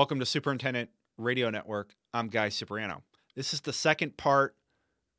Welcome 0.00 0.20
to 0.20 0.24
Superintendent 0.24 0.88
Radio 1.18 1.50
Network. 1.50 1.94
I'm 2.14 2.28
Guy 2.28 2.48
Cipriano. 2.48 3.02
This 3.36 3.52
is 3.52 3.60
the 3.60 3.72
second 3.74 4.16
part 4.16 4.56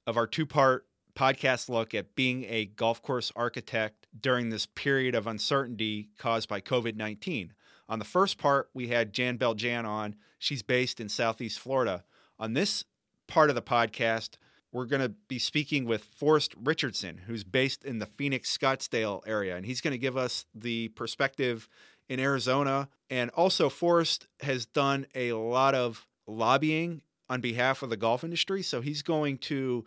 of 0.07 0.17
our 0.17 0.25
two 0.25 0.47
part 0.47 0.87
podcast 1.13 1.69
look 1.69 1.93
at 1.93 2.15
being 2.15 2.45
a 2.49 2.65
golf 2.65 2.99
course 3.03 3.31
architect 3.35 4.07
during 4.19 4.49
this 4.49 4.65
period 4.65 5.13
of 5.13 5.27
uncertainty 5.27 6.09
caused 6.17 6.49
by 6.49 6.61
COVID 6.61 6.95
19. 6.95 7.53
On 7.89 7.99
the 7.99 8.05
first 8.05 8.39
part, 8.39 8.71
we 8.73 8.87
had 8.87 9.13
Jan 9.13 9.37
Beljan 9.37 9.85
on. 9.85 10.15
She's 10.39 10.63
based 10.63 10.99
in 10.99 11.09
Southeast 11.09 11.59
Florida. 11.59 12.03
On 12.39 12.53
this 12.53 12.83
part 13.27 13.51
of 13.51 13.55
the 13.55 13.61
podcast, 13.61 14.37
we're 14.71 14.85
going 14.85 15.03
to 15.03 15.13
be 15.27 15.37
speaking 15.37 15.85
with 15.85 16.05
Forrest 16.05 16.55
Richardson, 16.57 17.19
who's 17.27 17.43
based 17.43 17.83
in 17.83 17.99
the 17.99 18.07
Phoenix 18.07 18.57
Scottsdale 18.57 19.21
area, 19.27 19.55
and 19.55 19.63
he's 19.63 19.81
going 19.81 19.91
to 19.91 19.99
give 19.99 20.17
us 20.17 20.45
the 20.55 20.87
perspective 20.87 21.69
in 22.11 22.19
Arizona. 22.19 22.89
And 23.09 23.29
also, 23.31 23.69
Forrest 23.69 24.27
has 24.41 24.65
done 24.65 25.07
a 25.15 25.31
lot 25.31 25.73
of 25.73 26.05
lobbying 26.27 27.03
on 27.29 27.39
behalf 27.39 27.83
of 27.83 27.89
the 27.89 27.95
golf 27.95 28.25
industry, 28.25 28.61
so 28.61 28.81
he's 28.81 29.01
going 29.01 29.37
to 29.37 29.85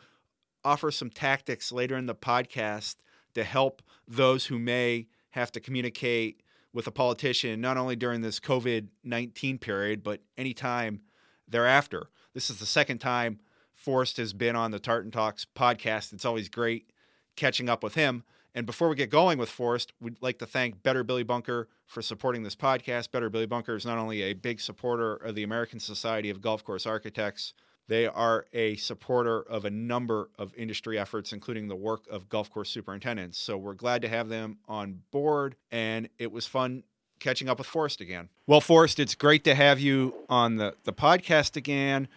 offer 0.65 0.91
some 0.91 1.11
tactics 1.11 1.71
later 1.71 1.99
in 1.99 2.07
the 2.07 2.15
podcast 2.15 2.97
to 3.35 3.45
help 3.45 3.83
those 4.09 4.47
who 4.47 4.59
may 4.59 5.07
have 5.31 5.53
to 5.53 5.61
communicate 5.61 6.41
with 6.73 6.87
a 6.87 6.91
politician, 6.91 7.61
not 7.61 7.77
only 7.77 7.95
during 7.95 8.23
this 8.23 8.41
COVID 8.41 8.89
19 9.05 9.59
period, 9.59 10.03
but 10.03 10.23
anytime 10.39 11.03
thereafter. 11.47 12.09
This 12.33 12.49
is 12.49 12.59
the 12.59 12.65
second 12.65 12.99
time 12.99 13.39
Forrest 13.75 14.17
has 14.17 14.33
been 14.33 14.57
on 14.57 14.71
the 14.71 14.79
Tartan 14.79 15.11
Talks 15.11 15.47
podcast. 15.55 16.15
It's 16.15 16.25
always 16.25 16.49
great 16.49 16.91
catching 17.37 17.69
up 17.69 17.83
with 17.83 17.97
him. 17.97 18.25
And 18.55 18.67
before 18.67 18.89
we 18.89 18.95
get 18.95 19.11
going 19.11 19.37
with 19.39 19.49
Forrest, 19.49 19.93
we'd 20.01 20.17
like 20.21 20.39
to 20.39 20.47
thank 20.47 20.83
Better 20.83 21.03
Billy 21.03 21.25
Bunker 21.25 21.69
for 21.87 22.03
supporting 22.03 22.45
this 22.45 22.55
podcast. 22.55 23.11
Better 23.11 23.29
Billy 23.29 23.47
Bunker 23.47 23.75
is 23.75 23.85
not 23.85 23.99
only 23.99 24.23
a 24.23 24.33
big 24.33 24.61
supporter 24.61 25.17
of 25.17 25.35
the 25.35 25.43
American 25.43 25.81
Society 25.81 26.31
of 26.31 26.41
Golf 26.41 26.63
Course 26.63 26.87
Architects, 26.87 27.53
they 27.89 28.07
are 28.07 28.47
a 28.53 28.77
supporter 28.77 29.43
of 29.43 29.65
a 29.65 29.71
number 29.71 30.31
of 30.39 30.55
industry 30.57 30.99
efforts, 30.99 31.33
including 31.33 31.69
the 31.69 31.77
work 31.77 32.07
of 32.09 32.29
golf 32.29 32.51
course 32.51 32.71
superintendents. 32.71 33.39
So 33.39 33.59
we're 33.59 33.75
glad 33.75 34.03
to 34.03 34.09
have 34.09 34.29
them 34.29 34.59
on 34.69 35.03
board, 35.11 35.57
and 35.71 36.09
it 36.19 36.33
was 36.33 36.47
fun 36.47 36.85
catching 37.21 37.49
up 37.49 37.59
with 37.59 37.67
Forrest 37.67 38.01
again. 38.01 38.29
Well, 38.47 38.61
Forrest, 38.61 38.99
it's 38.99 39.15
great 39.15 39.45
to 39.45 39.55
have 39.55 39.81
you 39.81 40.15
on 40.29 40.57
the, 40.57 40.75
the 40.85 40.93
podcast 40.93 41.57
again. 41.57 42.09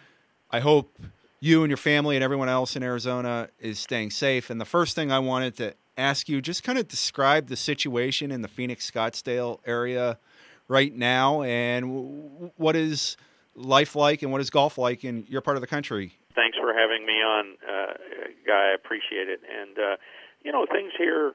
I 0.50 0.60
hope 0.60 0.98
you 1.40 1.62
and 1.62 1.70
your 1.70 1.76
family 1.76 2.16
and 2.16 2.24
everyone 2.24 2.48
else 2.48 2.74
in 2.74 2.82
Arizona 2.82 3.48
is 3.58 3.78
staying 3.78 4.10
safe. 4.10 4.50
And 4.50 4.60
the 4.60 4.64
first 4.64 4.94
thing 4.94 5.12
I 5.12 5.18
wanted 5.18 5.56
to 5.58 5.74
ask 5.98 6.28
you, 6.28 6.40
just 6.40 6.62
kind 6.62 6.78
of 6.78 6.88
describe 6.88 7.48
the 7.48 7.56
situation 7.56 8.30
in 8.30 8.40
the 8.40 8.48
Phoenix 8.48 8.88
Scottsdale 8.90 9.58
area 9.66 10.18
right 10.68 10.94
now 10.94 11.42
and 11.42 12.52
what 12.56 12.76
is 12.76 13.16
life 13.54 13.96
like 13.96 14.22
and 14.22 14.30
what 14.30 14.40
is 14.40 14.48
golf 14.48 14.78
like 14.78 15.04
in 15.04 15.26
your 15.28 15.40
part 15.40 15.56
of 15.56 15.60
the 15.60 15.66
country? 15.66 16.14
Thanks 16.34 16.56
for 16.56 16.72
having 16.72 17.04
me 17.04 17.14
on, 17.14 17.56
uh, 17.68 17.94
Guy. 18.46 18.70
I 18.70 18.74
appreciate 18.74 19.28
it. 19.28 19.40
And, 19.44 19.78
uh, 19.78 19.96
you 20.44 20.52
know, 20.52 20.64
things 20.70 20.92
here, 20.96 21.34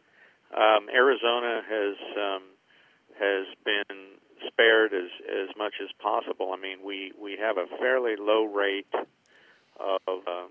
um, 0.56 0.88
Arizona 0.94 1.61
has 1.67 1.95
um, 2.17 2.44
has 3.19 3.45
been 3.66 4.17
spared 4.47 4.94
as 4.94 5.09
as 5.28 5.50
much 5.58 5.73
as 5.81 5.89
possible. 6.02 6.53
I 6.53 6.61
mean, 6.61 6.78
we 6.84 7.11
we 7.19 7.38
have 7.39 7.58
a 7.58 7.66
fairly 7.80 8.16
low 8.17 8.45
rate 8.45 8.88
of 9.80 10.28
uh, 10.28 10.47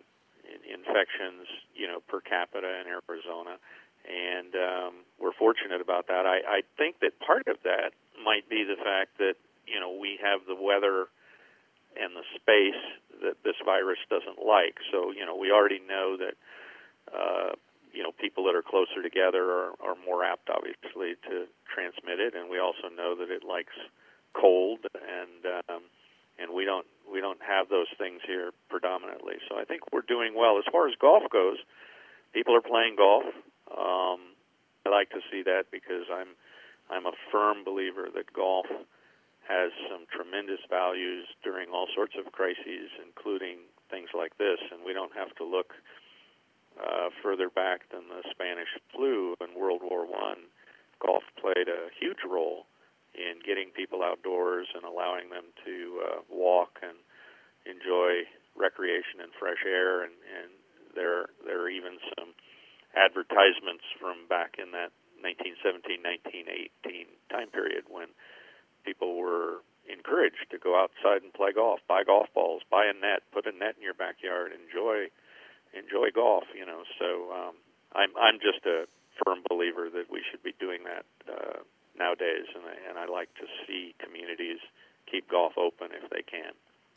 infections, 0.67 1.47
you 1.75 1.87
know, 1.87 2.01
per 2.09 2.21
capita 2.21 2.81
in 2.81 2.87
Arizona, 2.87 3.59
and 4.07 4.55
um, 4.55 4.93
we're 5.21 5.37
fortunate 5.39 5.81
about 5.81 6.09
that. 6.09 6.27
I, 6.27 6.43
I 6.47 6.61
think 6.77 7.01
that 7.01 7.19
part 7.21 7.47
of 7.47 7.57
that 7.65 7.93
might 8.25 8.49
be 8.49 8.65
the 8.65 8.77
fact 8.77 9.19
that 9.19 9.35
you 9.67 9.81
know 9.81 9.93
we 9.93 10.19
have 10.23 10.41
the 10.47 10.57
weather 10.57 11.07
and 11.95 12.17
the 12.17 12.27
space 12.35 12.83
that 13.23 13.37
this 13.45 13.57
virus 13.65 13.99
doesn't 14.11 14.45
like. 14.45 14.79
So 14.91 15.13
you 15.13 15.27
know, 15.27 15.37
we 15.37 15.51
already 15.51 15.81
know 15.81 16.17
that. 16.19 16.35
Uh, 17.13 17.55
you 17.93 18.03
know, 18.03 18.09
people 18.17 18.45
that 18.49 18.57
are 18.57 18.65
closer 18.65 19.05
together 19.05 19.45
are, 19.53 19.73
are 19.85 19.97
more 20.09 20.25
apt, 20.25 20.49
obviously, 20.49 21.13
to 21.29 21.45
transmit 21.69 22.25
it, 22.25 22.33
and 22.33 22.49
we 22.49 22.59
also 22.59 22.89
know 22.89 23.15
that 23.15 23.29
it 23.29 23.45
likes 23.45 23.77
cold, 24.33 24.81
and 24.97 25.45
um, 25.69 25.83
and 26.39 26.53
we 26.53 26.65
don't 26.65 26.87
we 27.11 27.21
don't 27.21 27.41
have 27.45 27.69
those 27.69 27.89
things 27.99 28.21
here 28.27 28.51
predominantly. 28.69 29.37
So 29.49 29.59
I 29.59 29.65
think 29.65 29.93
we're 29.93 30.07
doing 30.07 30.35
well 30.37 30.59
as 30.59 30.65
far 30.73 30.89
as 30.89 30.95
golf 31.01 31.25
goes. 31.31 31.59
People 32.33 32.57
are 32.57 32.65
playing 32.65 32.97
golf. 32.97 33.25
Um, 33.77 34.37
I 34.87 34.91
like 34.91 35.11
to 35.11 35.21
see 35.31 35.43
that 35.45 35.71
because 35.71 36.07
I'm 36.13 36.37
I'm 36.91 37.07
a 37.07 37.17
firm 37.31 37.65
believer 37.65 38.09
that 38.15 38.33
golf 38.33 38.67
has 39.49 39.71
some 39.91 40.07
tremendous 40.13 40.61
values 40.69 41.27
during 41.43 41.71
all 41.71 41.87
sorts 41.95 42.15
of 42.19 42.33
crises, 42.33 42.91
including 43.01 43.59
things 43.91 44.11
like 44.15 44.37
this. 44.39 44.59
And 44.71 44.85
we 44.85 44.93
don't 44.93 45.15
have 45.17 45.35
to 45.37 45.45
look 45.45 45.73
uh, 46.79 47.09
further 47.23 47.49
back 47.49 47.89
than 47.91 48.09
the 48.09 48.23
Spanish 48.31 48.69
flu 48.95 49.35
in 49.41 49.59
World 49.59 49.81
War 49.83 50.07
One. 50.07 50.49
Golf 51.01 51.25
played 51.41 51.69
a 51.69 51.91
huge 51.99 52.23
role 52.29 52.67
in 53.15 53.41
getting 53.45 53.71
people 53.77 54.03
outdoors 54.03 54.69
and 54.75 54.85
allowing 54.85 55.29
them 55.29 55.45
to 55.65 56.01
uh, 56.01 56.21
walk 56.31 56.79
and 56.83 56.97
enjoy 57.67 58.25
recreation 58.57 59.21
and 59.21 59.33
fresh 59.39 59.65
air. 59.67 60.03
And, 60.03 60.13
and 60.29 60.51
there, 60.95 61.27
there 61.45 61.61
are 61.61 61.69
even 61.69 61.99
some 62.17 62.33
advertisements 62.95 63.85
from 63.99 64.29
back 64.29 64.57
in 64.59 64.73
that 64.73 64.93
1917, 65.23 66.03
1918 66.03 67.07
time 67.31 67.49
period 67.51 67.87
when 67.89 68.11
people 68.85 69.17
were 69.17 69.63
encouraged 69.89 70.51
to 70.51 70.59
go 70.59 70.79
outside 70.79 71.23
and 71.23 71.33
play 71.33 71.53
golf, 71.53 71.81
buy 71.89 72.03
golf 72.05 72.27
balls, 72.35 72.63
buy 72.71 72.87
a 72.87 72.95
net, 72.95 73.23
put 73.33 73.47
a 73.47 73.53
net 73.55 73.75
in 73.79 73.83
your 73.83 73.95
backyard, 73.95 74.53
enjoy 74.53 75.09
enjoy 75.75 76.11
golf. 76.15 76.45
You 76.55 76.67
know, 76.67 76.83
so 76.99 77.33
um, 77.33 77.55
I'm 77.95 78.11
I'm 78.19 78.39
just 78.39 78.67
a 78.67 78.87
firm 79.25 79.41
believer 79.49 79.89
that 79.91 80.11
we 80.11 80.23
should 80.31 80.43
be 80.43 80.55
doing 80.59 80.85
that 80.85 81.07
uh, 81.31 81.63
nowadays, 81.99 82.47
and 82.55 82.65
I, 82.65 82.75
and 82.89 82.99
I 82.99 83.07
like 83.07 83.33
to 83.37 83.47
see 83.67 83.95
communities 83.99 84.59
keep 85.11 85.29
golf 85.31 85.53
open 85.59 85.89
if 85.93 86.09
they 86.11 86.23
can. 86.23 86.53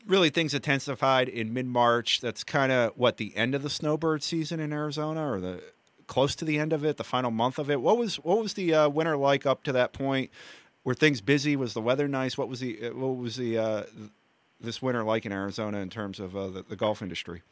Really, 0.06 0.30
things 0.30 0.54
intensified 0.54 1.28
in 1.28 1.52
mid 1.52 1.66
March. 1.66 2.20
That's 2.20 2.44
kind 2.44 2.70
of 2.70 2.92
what 2.96 3.16
the 3.16 3.36
end 3.36 3.54
of 3.54 3.62
the 3.62 3.70
snowbird 3.70 4.22
season 4.22 4.60
in 4.60 4.72
Arizona, 4.72 5.30
or 5.30 5.40
the 5.40 5.62
close 6.06 6.34
to 6.36 6.44
the 6.44 6.58
end 6.58 6.72
of 6.72 6.84
it, 6.84 6.96
the 6.96 7.04
final 7.04 7.30
month 7.30 7.58
of 7.58 7.70
it. 7.70 7.80
What 7.80 7.98
was 7.98 8.16
what 8.16 8.38
was 8.38 8.54
the 8.54 8.74
uh, 8.74 8.88
winter 8.88 9.16
like 9.16 9.46
up 9.46 9.62
to 9.64 9.72
that 9.72 9.92
point? 9.92 10.30
Were 10.84 10.94
things 10.94 11.20
busy? 11.20 11.56
Was 11.56 11.74
the 11.74 11.82
weather 11.82 12.08
nice? 12.08 12.38
What 12.38 12.48
was 12.48 12.60
the 12.60 12.88
uh, 12.88 12.94
what 12.94 13.16
was 13.16 13.36
the 13.36 13.58
uh, 13.58 13.82
this 14.60 14.80
winter 14.80 15.04
like 15.04 15.26
in 15.26 15.32
Arizona 15.32 15.78
in 15.78 15.90
terms 15.90 16.20
of 16.20 16.36
uh, 16.36 16.48
the, 16.48 16.62
the 16.62 16.76
golf 16.76 17.02
industry? 17.02 17.42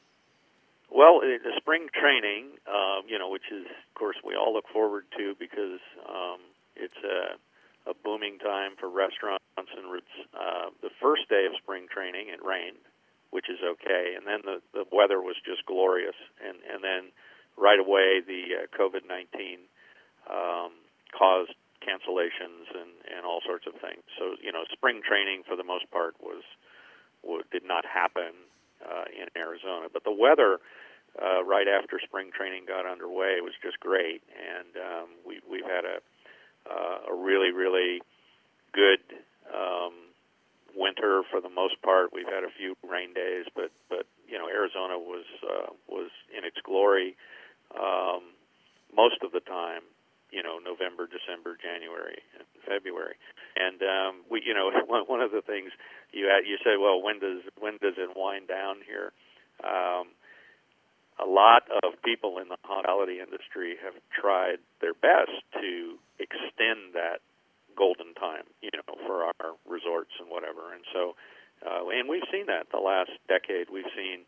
Well, 0.95 1.21
the 1.21 1.53
spring 1.59 1.89
training, 1.91 2.55
uh, 2.71 3.03
you 3.09 3.19
know, 3.19 3.29
which 3.29 3.51
is, 3.51 3.67
of 3.67 3.95
course, 3.99 4.17
we 4.25 4.37
all 4.37 4.55
look 4.55 4.69
forward 4.73 5.05
to 5.19 5.35
because 5.39 5.83
um, 6.07 6.39
it's 6.77 6.97
a, 7.03 7.91
a 7.91 7.95
booming 8.05 8.39
time 8.39 8.79
for 8.79 8.89
restaurants. 8.89 9.43
And 9.59 9.67
uh, 9.67 10.71
the 10.83 10.95
first 11.03 11.29
day 11.29 11.47
of 11.47 11.53
spring 11.61 11.87
training, 11.93 12.29
it 12.31 12.39
rained, 12.45 12.79
which 13.31 13.51
is 13.51 13.59
okay, 13.63 14.15
and 14.17 14.27
then 14.27 14.41
the 14.45 14.63
the 14.73 14.85
weather 14.95 15.21
was 15.21 15.35
just 15.45 15.67
glorious, 15.67 16.15
and 16.39 16.59
and 16.63 16.83
then 16.83 17.11
right 17.57 17.79
away 17.79 18.21
the 18.25 18.65
uh, 18.65 18.67
COVID 18.77 19.07
nineteen 19.09 19.67
um, 20.31 20.73
caused 21.17 21.55
cancellations 21.85 22.73
and 22.73 22.91
and 23.13 23.27
all 23.27 23.41
sorts 23.45 23.67
of 23.67 23.75
things. 23.81 24.03
So 24.19 24.37
you 24.41 24.53
know, 24.53 24.65
spring 24.73 25.01
training 25.07 25.45
for 25.47 25.57
the 25.57 25.65
most 25.65 25.91
part 25.91 26.17
was, 26.21 26.43
was 27.23 27.45
did 27.53 27.65
not 27.65 27.85
happen 27.85 28.33
uh, 28.81 29.05
in 29.13 29.29
Arizona, 29.37 29.89
but 29.93 30.05
the 30.05 30.13
weather 30.13 30.59
uh, 31.21 31.45
right 31.45 31.69
after 31.69 32.01
spring 32.03 32.31
training 32.35 32.65
got 32.67 32.87
underway 32.87 33.39
was 33.41 33.55
just 33.63 33.79
great, 33.79 34.23
and 34.35 34.75
um, 34.77 35.09
we, 35.27 35.39
we've 35.49 35.69
had 35.69 35.85
a 35.85 35.99
uh, 36.65 37.13
a 37.13 37.15
really 37.15 37.53
really 37.53 38.01
good 38.73 39.05
um, 39.53 39.93
winter 40.75 41.23
for 41.31 41.41
the 41.41 41.53
most 41.53 41.81
part. 41.83 42.11
We've 42.13 42.27
had 42.27 42.43
a 42.43 42.53
few 42.57 42.75
rain 42.83 43.15
days, 43.15 43.47
but 43.55 43.71
but 43.89 44.07
you 44.27 44.39
know 44.39 44.49
Arizona 44.49 44.99
was 44.99 45.27
uh, 45.45 45.71
was 45.87 46.11
in 46.37 46.45
its 46.45 46.57
glory 46.65 47.17
um, 47.73 48.37
most 48.95 49.23
of 49.23 49.33
the 49.33 49.41
time. 49.41 49.83
You 50.35 50.43
know 50.43 50.59
November, 50.59 51.07
December, 51.07 51.55
January, 51.55 52.19
and 52.35 52.43
February, 52.67 53.15
and 53.55 53.79
um, 53.87 54.27
we 54.27 54.43
you 54.43 54.51
know 54.51 54.67
one, 54.91 55.07
one 55.07 55.23
of 55.23 55.31
the 55.31 55.47
things 55.47 55.71
you 56.15 56.31
had, 56.31 56.47
you 56.47 56.57
said, 56.63 56.79
well, 56.79 57.03
when 57.03 57.19
does 57.19 57.43
when 57.59 57.75
does 57.83 57.99
it 57.99 58.15
wind 58.17 58.47
down 58.47 58.79
here? 58.87 59.11
Um, 59.63 60.15
a 61.19 61.27
lot 61.27 61.67
of 61.83 61.95
people 62.03 62.39
in 62.39 62.49
the 62.49 62.57
hospitality 62.63 63.19
industry 63.19 63.75
have 63.83 63.95
tried 64.11 64.59
their 64.81 64.95
best 64.95 65.43
to 65.59 65.99
extend 66.19 66.95
that 66.95 67.19
golden 67.77 68.15
time, 68.15 68.47
you 68.63 68.71
know, 68.75 68.95
for 69.07 69.27
our 69.27 69.59
resorts 69.67 70.15
and 70.19 70.31
whatever. 70.31 70.75
And 70.75 70.87
so, 70.95 71.15
uh, 71.67 71.87
and 71.91 72.09
we've 72.09 72.27
seen 72.31 72.47
that 72.47 72.71
the 72.71 72.83
last 72.83 73.11
decade. 73.27 73.71
We've 73.71 73.91
seen 73.95 74.23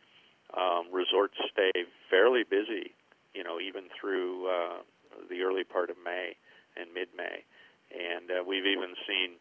um, 0.54 0.90
resorts 0.90 1.38
stay 1.50 1.86
fairly 2.10 2.42
busy, 2.42 2.94
you 3.36 3.44
know, 3.44 3.60
even 3.60 3.92
through 3.92 4.48
uh, 4.48 4.80
the 5.28 5.42
early 5.42 5.64
part 5.64 5.90
of 5.90 5.96
May 6.00 6.32
and 6.76 6.88
mid-May. 6.92 7.44
And 7.92 8.30
uh, 8.32 8.40
we've 8.42 8.66
even 8.66 8.96
seen 9.06 9.36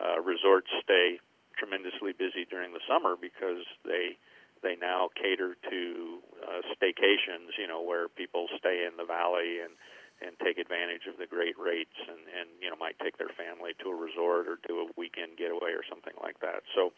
uh, 0.00 0.20
resorts 0.24 0.68
stay 0.82 1.20
tremendously 1.56 2.16
busy 2.16 2.46
during 2.48 2.72
the 2.72 2.80
summer 2.88 3.14
because 3.20 3.66
they 3.84 4.16
they 4.58 4.74
now 4.74 5.06
cater 5.14 5.54
to 5.70 6.18
uh, 6.42 6.66
staycations, 6.74 7.54
you 7.54 7.68
know, 7.68 7.82
where 7.82 8.08
people 8.08 8.50
stay 8.58 8.82
in 8.82 8.96
the 8.96 9.06
valley 9.06 9.62
and 9.62 9.76
and 10.18 10.34
take 10.42 10.58
advantage 10.58 11.06
of 11.06 11.14
the 11.18 11.30
great 11.30 11.54
rates 11.58 11.94
and 12.10 12.18
and 12.34 12.48
you 12.58 12.70
know 12.70 12.76
might 12.76 12.98
take 12.98 13.18
their 13.18 13.30
family 13.38 13.74
to 13.78 13.90
a 13.90 13.94
resort 13.94 14.48
or 14.48 14.58
do 14.66 14.82
a 14.82 14.86
weekend 14.96 15.38
getaway 15.38 15.70
or 15.70 15.86
something 15.86 16.14
like 16.22 16.40
that. 16.40 16.66
So 16.74 16.90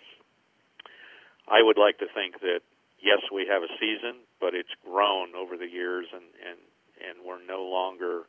I 1.49 1.61
would 1.61 1.77
like 1.77 1.99
to 1.99 2.09
think 2.15 2.41
that 2.41 2.65
yes, 3.03 3.21
we 3.33 3.47
have 3.47 3.63
a 3.63 3.73
season, 3.79 4.21
but 4.41 4.55
it's 4.55 4.73
grown 4.85 5.35
over 5.35 5.57
the 5.57 5.69
years 5.69 6.07
and 6.13 6.25
and 6.47 6.59
and 7.01 7.27
we're 7.27 7.43
no 7.45 7.63
longer 7.63 8.25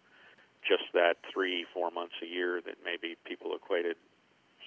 just 0.68 0.84
that 0.94 1.18
three 1.32 1.66
four 1.74 1.92
months 1.92 2.16
a 2.22 2.26
year 2.26 2.62
that 2.66 2.76
maybe 2.84 3.18
people 3.26 3.56
equated 3.56 3.96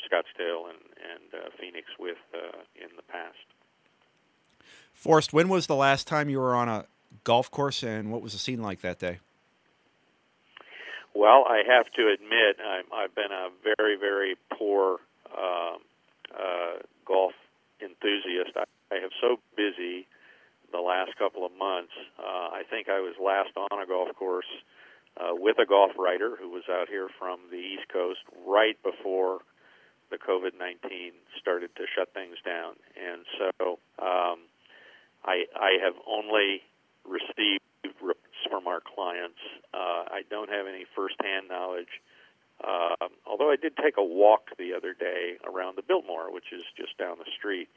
Scottsdale 0.04 0.68
and 0.68 0.80
and 0.98 1.44
uh, 1.44 1.48
Phoenix 1.58 1.88
with 1.98 2.18
uh, 2.34 2.58
in 2.76 2.88
the 2.96 3.02
past. 3.02 3.46
Forrest, 4.94 5.32
when 5.32 5.48
was 5.48 5.66
the 5.66 5.76
last 5.76 6.06
time 6.06 6.28
you 6.28 6.40
were 6.40 6.54
on 6.54 6.68
a 6.68 6.86
golf 7.24 7.50
course, 7.50 7.82
and 7.82 8.10
what 8.10 8.22
was 8.22 8.32
the 8.32 8.38
scene 8.38 8.62
like 8.62 8.80
that 8.80 8.98
day? 8.98 9.18
Well, 11.14 11.44
I 11.46 11.62
have 11.66 11.86
to 11.92 12.08
admit, 12.08 12.56
I'm, 12.64 12.84
I've 12.92 13.14
been 13.14 13.30
a 13.30 13.50
very, 13.76 13.96
very 13.96 14.36
poor 14.58 14.98
uh, 15.30 15.76
uh, 16.34 16.78
golf 17.04 17.32
enthusiast. 17.82 18.56
I, 18.56 18.64
I 18.90 19.00
have 19.00 19.12
so 19.20 19.36
busy 19.56 20.06
the 20.72 20.80
last 20.80 21.16
couple 21.18 21.44
of 21.44 21.52
months. 21.52 21.92
Uh, 22.18 22.48
I 22.50 22.62
think 22.68 22.88
I 22.88 23.00
was 23.00 23.12
last 23.24 23.50
on 23.56 23.82
a 23.82 23.86
golf 23.86 24.14
course 24.16 24.50
uh, 25.16 25.32
with 25.32 25.58
a 25.58 25.66
golf 25.66 25.92
writer 25.98 26.36
who 26.40 26.50
was 26.50 26.64
out 26.70 26.88
here 26.88 27.08
from 27.18 27.40
the 27.50 27.56
East 27.56 27.88
Coast 27.92 28.20
right 28.46 28.76
before 28.82 29.40
the 30.10 30.18
COVID 30.18 30.58
19 30.58 31.12
started 31.40 31.70
to 31.76 31.84
shut 31.96 32.12
things 32.12 32.36
down. 32.44 32.74
And 32.94 33.24
so 33.38 33.78
um, 33.98 34.44
I, 35.24 35.44
I 35.56 35.78
have 35.82 35.94
only 36.06 36.62
received 37.04 37.64
from 38.48 38.66
our 38.66 38.80
clients. 38.80 39.40
Uh, 39.72 40.04
I 40.10 40.22
don't 40.30 40.50
have 40.50 40.66
any 40.66 40.84
firsthand 40.94 41.48
knowledge. 41.48 42.00
Uh, 42.62 43.08
although 43.26 43.50
I 43.50 43.56
did 43.56 43.76
take 43.76 43.96
a 43.96 44.04
walk 44.04 44.50
the 44.58 44.74
other 44.74 44.94
day 44.94 45.36
around 45.44 45.76
the 45.76 45.82
Biltmore, 45.82 46.32
which 46.32 46.52
is 46.52 46.62
just 46.76 46.96
down 46.98 47.18
the 47.18 47.30
street, 47.36 47.68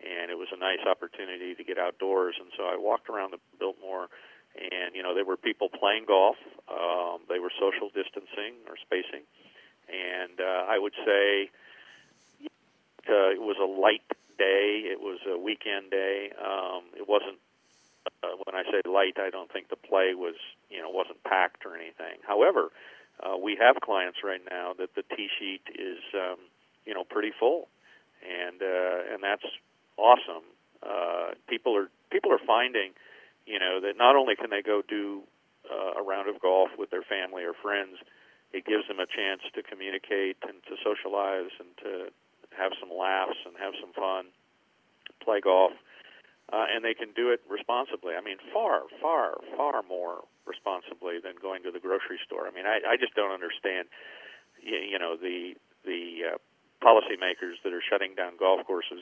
and 0.00 0.30
it 0.30 0.38
was 0.38 0.48
a 0.52 0.58
nice 0.58 0.80
opportunity 0.88 1.54
to 1.54 1.64
get 1.64 1.78
outdoors. 1.78 2.34
And 2.40 2.50
so 2.56 2.64
I 2.64 2.76
walked 2.78 3.08
around 3.10 3.32
the 3.32 3.42
Biltmore, 3.58 4.08
and 4.56 4.94
you 4.94 5.02
know 5.02 5.14
there 5.14 5.24
were 5.24 5.36
people 5.36 5.68
playing 5.68 6.06
golf. 6.08 6.36
Um, 6.70 7.20
they 7.28 7.38
were 7.38 7.52
social 7.60 7.92
distancing 7.92 8.56
or 8.66 8.74
spacing, 8.80 9.22
and 9.86 10.40
uh, 10.40 10.64
I 10.66 10.78
would 10.78 10.96
say 11.04 11.50
uh, 13.08 13.30
it 13.36 13.42
was 13.42 13.56
a 13.60 13.68
light 13.68 14.02
day. 14.38 14.88
It 14.88 15.00
was 15.00 15.20
a 15.28 15.38
weekend 15.38 15.90
day. 15.90 16.32
Um, 16.40 16.84
it 16.96 17.06
wasn't 17.06 17.38
uh, 18.22 18.36
when 18.44 18.54
I 18.54 18.62
say 18.70 18.80
light, 18.88 19.18
I 19.18 19.30
don't 19.30 19.50
think 19.52 19.68
the 19.68 19.76
play 19.76 20.14
was, 20.14 20.34
you 20.70 20.80
know, 20.80 20.90
wasn't 20.90 21.22
packed 21.24 21.66
or 21.66 21.76
anything. 21.76 22.18
However, 22.26 22.70
uh, 23.22 23.36
we 23.36 23.56
have 23.60 23.76
clients 23.82 24.18
right 24.24 24.40
now 24.50 24.72
that 24.78 24.94
the 24.94 25.02
tee 25.14 25.28
sheet 25.38 25.62
is, 25.74 25.98
um, 26.14 26.38
you 26.86 26.94
know, 26.94 27.04
pretty 27.04 27.32
full, 27.38 27.68
and 28.22 28.62
uh, 28.62 29.14
and 29.14 29.22
that's 29.22 29.44
awesome. 29.96 30.44
Uh, 30.82 31.34
people 31.48 31.76
are 31.76 31.88
people 32.10 32.32
are 32.32 32.42
finding, 32.46 32.92
you 33.46 33.58
know, 33.58 33.80
that 33.80 33.96
not 33.96 34.16
only 34.16 34.34
can 34.34 34.50
they 34.50 34.62
go 34.62 34.82
do 34.86 35.22
uh, 35.70 36.00
a 36.00 36.02
round 36.22 36.34
of 36.34 36.40
golf 36.40 36.70
with 36.78 36.90
their 36.90 37.02
family 37.02 37.42
or 37.42 37.52
friends, 37.52 37.98
it 38.52 38.64
gives 38.64 38.86
them 38.86 39.00
a 39.00 39.06
chance 39.06 39.42
to 39.54 39.62
communicate 39.62 40.36
and 40.46 40.62
to 40.70 40.78
socialize 40.84 41.50
and 41.58 41.74
to 41.82 42.12
have 42.56 42.72
some 42.78 42.90
laughs 42.94 43.38
and 43.44 43.56
have 43.58 43.74
some 43.80 43.92
fun, 43.92 44.26
play 45.24 45.40
golf 45.40 45.72
uh, 46.52 46.68
and 46.68 46.84
they 46.84 46.94
can 46.94 47.12
do 47.16 47.32
it 47.32 47.40
responsibly. 47.48 48.14
I 48.14 48.20
mean, 48.20 48.36
far, 48.52 48.84
far, 49.00 49.40
far 49.56 49.82
more 49.88 50.28
responsibly 50.44 51.16
than 51.22 51.40
going 51.40 51.62
to 51.64 51.72
the 51.72 51.80
grocery 51.80 52.20
store. 52.26 52.46
I 52.46 52.52
mean, 52.52 52.66
I, 52.68 52.84
I 52.84 52.96
just 53.00 53.16
don't 53.16 53.32
understand, 53.32 53.88
you, 54.60 54.76
you 54.76 54.98
know, 54.98 55.16
the 55.16 55.56
the 55.84 56.36
uh, 56.36 56.38
policymakers 56.84 57.58
that 57.64 57.72
are 57.72 57.82
shutting 57.82 58.14
down 58.14 58.36
golf 58.38 58.66
courses. 58.66 59.00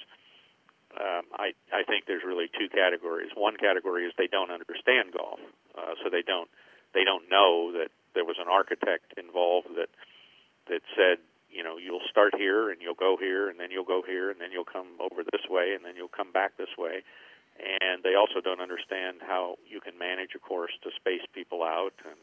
Um, 0.95 1.27
I 1.35 1.53
I 1.75 1.83
think 1.83 2.07
there's 2.07 2.23
really 2.25 2.47
two 2.55 2.71
categories. 2.71 3.31
One 3.35 3.57
category 3.57 4.07
is 4.07 4.13
they 4.17 4.31
don't 4.31 4.51
understand 4.51 5.11
golf, 5.17 5.41
uh, 5.75 5.99
so 6.03 6.11
they 6.11 6.23
don't 6.23 6.49
they 6.95 7.05
don't 7.05 7.31
know 7.31 7.73
that 7.73 7.91
there 8.15 8.25
was 8.25 8.37
an 8.41 8.49
architect 8.51 9.15
involved 9.17 9.69
that 9.77 9.91
that 10.69 10.83
said 10.97 11.19
you 11.51 11.63
know 11.63 11.77
you'll 11.77 12.07
start 12.09 12.35
here 12.39 12.71
and 12.71 12.81
you'll 12.81 12.99
go 12.99 13.17
here 13.19 13.51
and 13.51 13.59
then 13.59 13.71
you'll 13.71 13.85
go 13.85 14.03
here 14.07 14.31
and 14.31 14.41
then 14.41 14.53
you'll 14.53 14.69
come 14.69 14.99
over 14.99 15.23
this 15.23 15.43
way 15.51 15.75
and 15.75 15.85
then 15.85 15.97
you'll 15.97 16.13
come 16.13 16.33
back 16.33 16.57
this 16.57 16.75
way. 16.79 17.03
And 17.61 18.01
they 18.03 18.15
also 18.17 18.41
don't 18.41 18.63
understand 18.63 19.21
how 19.21 19.59
you 19.69 19.81
can 19.81 19.99
manage 19.99 20.33
a 20.33 20.41
course 20.41 20.73
to 20.81 20.89
space 20.97 21.21
people 21.35 21.63
out. 21.63 21.93
And 22.09 22.17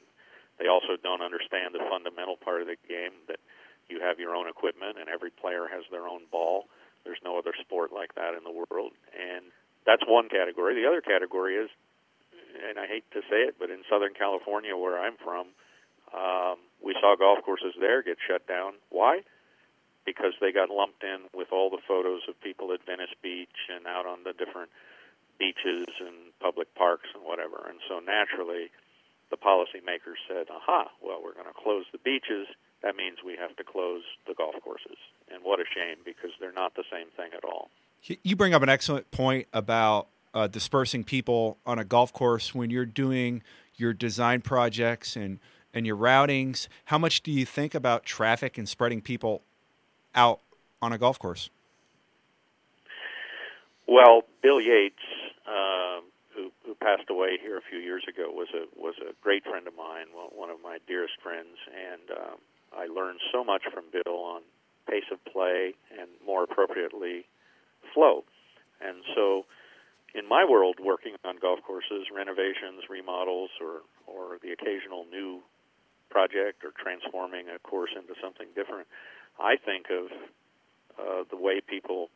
they 0.57 0.65
also 0.65 0.97
don't 0.97 1.21
understand 1.21 1.75
the 1.77 1.85
fundamental 1.85 2.37
part 2.41 2.65
of 2.65 2.67
the 2.67 2.79
game 2.89 3.13
that 3.27 3.37
you 3.85 4.01
have 4.01 4.17
your 4.17 4.33
own 4.33 4.49
equipment 4.49 4.97
and 4.97 5.07
every 5.09 5.29
player 5.29 5.69
has 5.69 5.85
their 5.91 6.07
own 6.07 6.25
ball. 6.31 6.65
There's 7.05 7.21
no 7.23 7.37
other 7.37 7.53
sport 7.61 7.93
like 7.93 8.15
that 8.15 8.33
in 8.33 8.43
the 8.43 8.51
world. 8.51 8.97
And 9.13 9.53
that's 9.85 10.01
one 10.07 10.27
category. 10.27 10.73
The 10.73 10.87
other 10.87 11.01
category 11.01 11.55
is 11.55 11.69
and 12.57 12.79
I 12.79 12.87
hate 12.87 13.05
to 13.11 13.21
say 13.29 13.45
it 13.47 13.55
but 13.59 13.69
in 13.69 13.83
southern 13.89 14.13
California 14.13 14.75
where 14.75 14.99
I'm 14.99 15.15
from 15.23 15.47
um, 16.13 16.57
we 16.83 16.95
saw 16.99 17.15
golf 17.17 17.43
courses 17.43 17.73
there 17.79 18.01
get 18.01 18.17
shut 18.27 18.47
down 18.47 18.73
why 18.89 19.21
because 20.07 20.31
they 20.39 20.53
got 20.55 20.71
lumped 20.71 21.03
in 21.03 21.27
with 21.35 21.51
all 21.51 21.69
the 21.69 21.83
photos 21.85 22.21
of 22.29 22.39
people 22.39 22.71
at 22.71 22.79
Venice 22.87 23.11
Beach 23.21 23.67
and 23.67 23.85
out 23.85 24.07
on 24.07 24.23
the 24.23 24.31
different 24.31 24.71
beaches 25.37 25.85
and 25.99 26.31
public 26.39 26.73
parks 26.75 27.11
and 27.13 27.23
whatever. 27.27 27.67
And 27.67 27.79
so 27.91 27.99
naturally, 27.99 28.71
the 29.29 29.37
policymakers 29.37 30.23
said, 30.27 30.47
aha, 30.49 30.89
well, 31.03 31.19
we're 31.21 31.33
going 31.33 31.51
to 31.51 31.61
close 31.61 31.83
the 31.91 31.99
beaches. 31.99 32.47
That 32.81 32.95
means 32.95 33.19
we 33.19 33.35
have 33.35 33.55
to 33.57 33.63
close 33.63 34.03
the 34.25 34.33
golf 34.33 34.55
courses. 34.63 34.97
And 35.27 35.43
what 35.43 35.59
a 35.59 35.65
shame 35.67 35.97
because 36.05 36.31
they're 36.39 36.55
not 36.55 36.75
the 36.75 36.87
same 36.89 37.07
thing 37.17 37.35
at 37.35 37.43
all. 37.43 37.69
You 38.23 38.37
bring 38.37 38.53
up 38.53 38.61
an 38.61 38.69
excellent 38.69 39.11
point 39.11 39.47
about 39.51 40.07
uh, 40.37 40.45
dispersing 40.45 41.03
people 41.03 41.57
on 41.65 41.79
a 41.79 41.83
golf 41.83 42.13
course 42.13 42.53
when 42.53 42.69
you're 42.69 42.85
doing 42.85 43.41
your 43.75 43.91
design 43.91 44.39
projects 44.39 45.15
and, 45.15 45.39
and 45.73 45.87
your 45.87 45.97
routings. 45.97 46.67
How 46.85 46.99
much 46.99 47.23
do 47.23 47.31
you 47.31 47.43
think 47.43 47.73
about 47.73 48.05
traffic 48.05 48.55
and 48.59 48.69
spreading 48.69 49.01
people 49.01 49.41
out 50.13 50.41
on 50.79 50.93
a 50.93 50.97
golf 50.99 51.17
course? 51.17 51.49
Well, 53.87 54.21
Bill 54.43 54.61
Yates 54.61 54.95
uh, 55.47 56.01
who, 56.35 56.51
who 56.63 56.75
passed 56.75 57.09
away 57.09 57.39
here 57.41 57.57
a 57.57 57.61
few 57.67 57.79
years 57.79 58.03
ago, 58.07 58.29
was 58.29 58.49
a 58.53 58.67
was 58.79 58.93
a 59.01 59.13
great 59.23 59.43
friend 59.43 59.67
of 59.67 59.75
mine, 59.75 60.05
one 60.13 60.51
of 60.51 60.57
my 60.63 60.77
dearest 60.87 61.13
friends, 61.23 61.57
and 61.73 62.11
um, 62.11 62.37
I 62.77 62.85
learned 62.85 63.19
so 63.33 63.43
much 63.43 63.63
from 63.73 63.85
Bill 63.91 64.13
on 64.13 64.41
pace 64.87 65.09
of 65.11 65.17
play 65.25 65.73
and, 65.99 66.09
more 66.25 66.43
appropriately, 66.43 67.25
flow. 67.93 68.23
And 68.79 68.97
so, 69.15 69.45
in 70.17 70.27
my 70.27 70.43
world, 70.43 70.77
working 70.83 71.13
on 71.23 71.37
golf 71.37 71.59
courses, 71.61 72.07
renovations, 72.13 72.89
remodels, 72.89 73.51
or 73.61 73.85
or 74.07 74.39
the 74.41 74.51
occasional 74.51 75.05
new 75.11 75.41
project 76.09 76.63
or 76.65 76.71
transforming 76.71 77.45
a 77.53 77.59
course 77.59 77.91
into 77.95 78.15
something 78.21 78.47
different, 78.55 78.87
I 79.39 79.57
think 79.57 79.87
of 79.91 80.05
uh, 80.97 81.23
the 81.29 81.37
way 81.37 81.61
people 81.61 82.09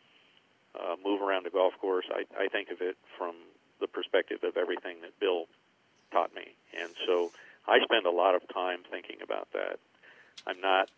uh, 0.73 0.95
move 1.03 1.21
around 1.21 1.45
a 1.45 1.49
golf 1.51 1.73
course, 1.79 2.05
I, 2.09 2.23
I 2.41 2.47
think 2.47 2.71
of 2.71 2.81
it 2.81 2.97
from 3.17 3.35
the 3.79 3.87
perspective 3.87 4.39
of 4.43 4.57
everything 4.57 5.01
that 5.01 5.19
Bill 5.19 5.45
taught 6.11 6.33
me. 6.33 6.55
And 6.81 6.89
so 7.05 7.31
I 7.67 7.79
spend 7.83 8.05
a 8.05 8.11
lot 8.11 8.33
of 8.33 8.41
time 8.53 8.79
thinking 8.89 9.17
about 9.21 9.49
that. 9.53 9.77
I'm 10.47 10.59
not 10.61 10.89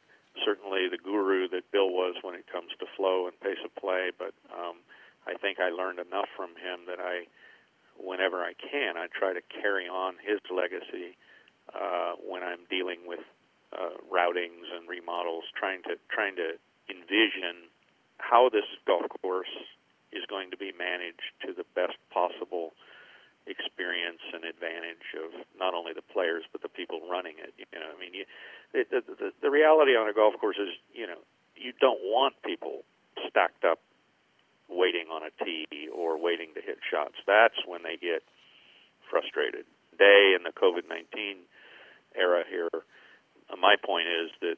certainly 0.45 0.87
the 0.89 0.97
guru 0.97 1.49
that 1.49 1.69
Bill 1.71 1.89
was 1.89 2.15
when 2.21 2.35
it 2.35 2.45
comes 2.47 2.71
to 2.79 2.85
flow 2.95 3.27
and 3.27 3.37
pace 3.41 3.59
of 3.65 3.75
play, 3.75 4.11
but 4.17 4.22
think 5.53 5.61
I 5.61 5.69
learned 5.69 5.99
enough 5.99 6.29
from 6.35 6.49
him 6.57 6.89
that 6.89 6.97
I, 6.99 7.29
whenever 7.97 8.41
I 8.41 8.53
can, 8.57 8.97
I 8.97 9.05
try 9.13 9.33
to 9.33 9.41
carry 9.53 9.85
on 9.87 10.15
his 10.17 10.41
legacy 10.49 11.13
uh, 11.73 12.17
when 12.17 12.41
I'm 12.41 12.65
dealing 12.69 13.05
with 13.05 13.21
uh, 13.69 14.01
routings 14.09 14.65
and 14.73 14.89
remodels, 14.89 15.43
trying 15.57 15.81
to 15.83 15.97
trying 16.09 16.35
to 16.37 16.57
envision 16.89 17.69
how 18.17 18.49
this 18.49 18.65
golf 18.85 19.05
course 19.21 19.53
is 20.11 20.25
going 20.29 20.51
to 20.51 20.57
be 20.57 20.71
managed 20.73 21.33
to 21.45 21.53
the 21.53 21.65
best 21.73 21.97
possible 22.13 22.73
experience 23.45 24.21
and 24.33 24.45
advantage 24.45 25.05
of 25.19 25.33
not 25.57 25.73
only 25.73 25.91
the 25.91 26.05
players 26.13 26.45
but 26.51 26.61
the 26.61 26.69
people 26.69 27.01
running 27.09 27.35
it. 27.37 27.53
You 27.57 27.65
know, 27.77 27.89
I 27.93 27.97
mean, 27.99 28.13
you, 28.13 28.25
the, 28.73 29.01
the 29.05 29.31
the 29.41 29.49
reality 29.49 29.93
on 29.93 30.09
a 30.09 30.13
golf 30.13 30.33
course 30.41 30.57
is, 30.57 30.73
you 30.93 31.05
know, 31.05 31.21
you 31.55 31.73
don't 31.81 32.01
want 32.01 32.33
people 32.45 32.85
stacked 33.29 33.65
up 33.65 33.79
waiting 34.73 35.07
on 35.13 35.21
a 35.23 35.31
tee 35.43 35.87
or 35.93 36.17
waiting 36.17 36.53
to 36.55 36.61
hit 36.61 36.79
shots. 36.89 37.15
That's 37.25 37.57
when 37.65 37.83
they 37.83 37.97
get 37.97 38.23
frustrated. 39.09 39.65
Day 39.97 40.33
in 40.35 40.43
the 40.43 40.51
COVID 40.51 40.89
nineteen 40.89 41.45
era 42.17 42.43
here, 42.49 42.73
uh, 42.73 43.55
my 43.55 43.75
point 43.77 44.07
is 44.07 44.31
that 44.41 44.57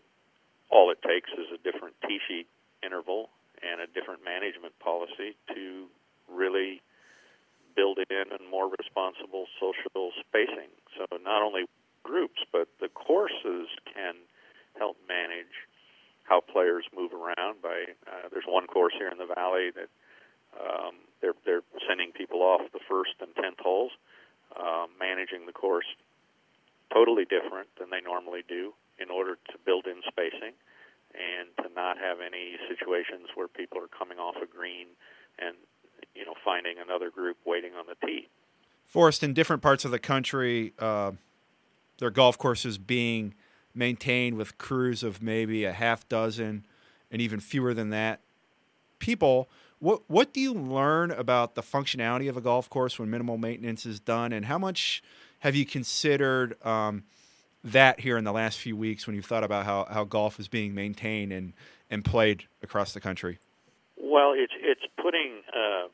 all 0.72 0.92
it 0.92 1.02
takes 1.04 1.30
is 1.36 1.48
a 1.54 1.60
different 1.60 1.96
tee 2.08 2.20
sheet 2.28 2.48
interval 2.84 3.30
and 3.62 3.82
a 3.82 3.88
different 3.88 4.24
management 4.24 4.46
management 4.46 4.78
policy 4.80 5.36
to 5.56 5.88
really 6.30 6.82
build 7.76 7.98
in 7.98 8.26
a 8.30 8.38
more 8.52 8.70
responsible 8.80 9.46
social 9.60 10.12
spacing. 10.20 10.70
So 10.98 11.18
not 11.24 11.42
only 11.42 11.66
groups, 12.04 12.42
but 12.52 12.68
the 12.80 12.90
courses 12.90 13.68
can 13.92 14.16
help 14.78 14.98
manage 15.08 15.56
how 16.24 16.42
players 16.42 16.86
move 16.96 17.12
around. 17.14 17.62
By 17.62 17.96
uh, 18.06 18.30
there's 18.32 18.46
one 18.48 18.68
course 18.68 18.94
here 18.98 19.10
in 19.10 19.18
the 19.18 19.34
valley 19.34 19.72
that 19.76 19.90
um, 20.60 20.96
they're 21.22 21.38
they're 21.46 21.66
sending 21.88 22.12
people 22.12 22.42
off 22.42 22.62
the 22.74 22.80
first 22.88 23.16
and 23.20 23.34
tenth 23.36 23.60
holes, 23.60 23.92
uh, 24.56 24.88
managing 25.00 25.46
the 25.46 25.54
course 25.54 25.86
totally 26.94 27.26
different 27.26 27.68
than 27.80 27.90
they 27.90 28.02
normally 28.02 28.44
do 28.48 28.74
in 29.00 29.10
order 29.10 29.36
to 29.52 29.58
build 29.66 29.86
in 29.86 30.02
spacing 30.08 30.54
and 31.14 31.50
to 31.58 31.74
not 31.74 31.98
have 31.98 32.18
any 32.26 32.56
situations 32.70 33.28
where 33.36 33.48
people 33.48 33.78
are 33.80 33.88
coming 33.88 34.18
off 34.18 34.36
a 34.42 34.46
green 34.46 34.88
and 35.40 35.56
you 36.14 36.26
know 36.26 36.34
finding 36.44 36.76
another 36.80 37.10
group 37.10 37.38
waiting 37.46 37.72
on 37.74 37.86
the 37.88 37.96
tee. 38.06 38.28
Forrest, 38.88 39.24
in 39.24 39.34
different 39.34 39.62
parts 39.62 39.84
of 39.84 39.92
the 39.92 40.00
country, 40.00 40.74
uh, 40.80 41.12
their 41.98 42.12
golf 42.12 42.38
courses 42.38 42.78
being 42.78 43.34
maintained 43.74 44.38
with 44.38 44.58
crews 44.58 45.04
of 45.04 45.22
maybe 45.22 45.66
a 45.66 45.74
half 45.74 46.08
dozen 46.08 46.66
and 47.12 47.22
even 47.22 47.40
fewer 47.40 47.74
than 47.74 47.90
that 47.90 48.22
people. 49.00 49.50
What 49.80 50.04
what 50.08 50.34
do 50.34 50.40
you 50.40 50.54
learn 50.54 51.12
about 51.12 51.56
the 51.56 51.62
functionality 51.62 52.30
of 52.30 52.38
a 52.38 52.42
golf 52.42 52.70
course 52.70 52.98
when 52.98 53.10
minimal 53.10 53.38
maintenance 53.38 53.86
is 53.86 54.00
done, 54.00 54.34
and 54.34 54.46
how 54.46 54.58
much 54.58 55.04
have 55.40 55.56
you 55.56 55.66
considered 55.66 56.56
um, 56.66 57.04
that 57.64 58.00
here 58.00 58.18
in 58.18 58.24
the 58.24 58.32
last 58.32 58.60
few 58.60 58.78
weeks 58.78 59.06
when 59.06 59.16
you've 59.16 59.26
thought 59.26 59.44
about 59.44 59.66
how, 59.66 59.86
how 59.90 60.04
golf 60.04 60.40
is 60.40 60.48
being 60.48 60.74
maintained 60.74 61.32
and, 61.32 61.54
and 61.90 62.06
played 62.06 62.46
across 62.64 62.94
the 62.94 63.02
country? 63.02 63.40
Well, 63.98 64.34
it's 64.36 64.54
it's 64.60 64.86
putting 65.02 65.42
uh, 65.50 65.88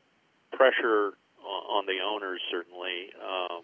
pressure 0.56 1.14
on 1.42 1.86
the 1.86 1.98
owners 2.04 2.40
certainly. 2.50 3.12
Um, 3.20 3.62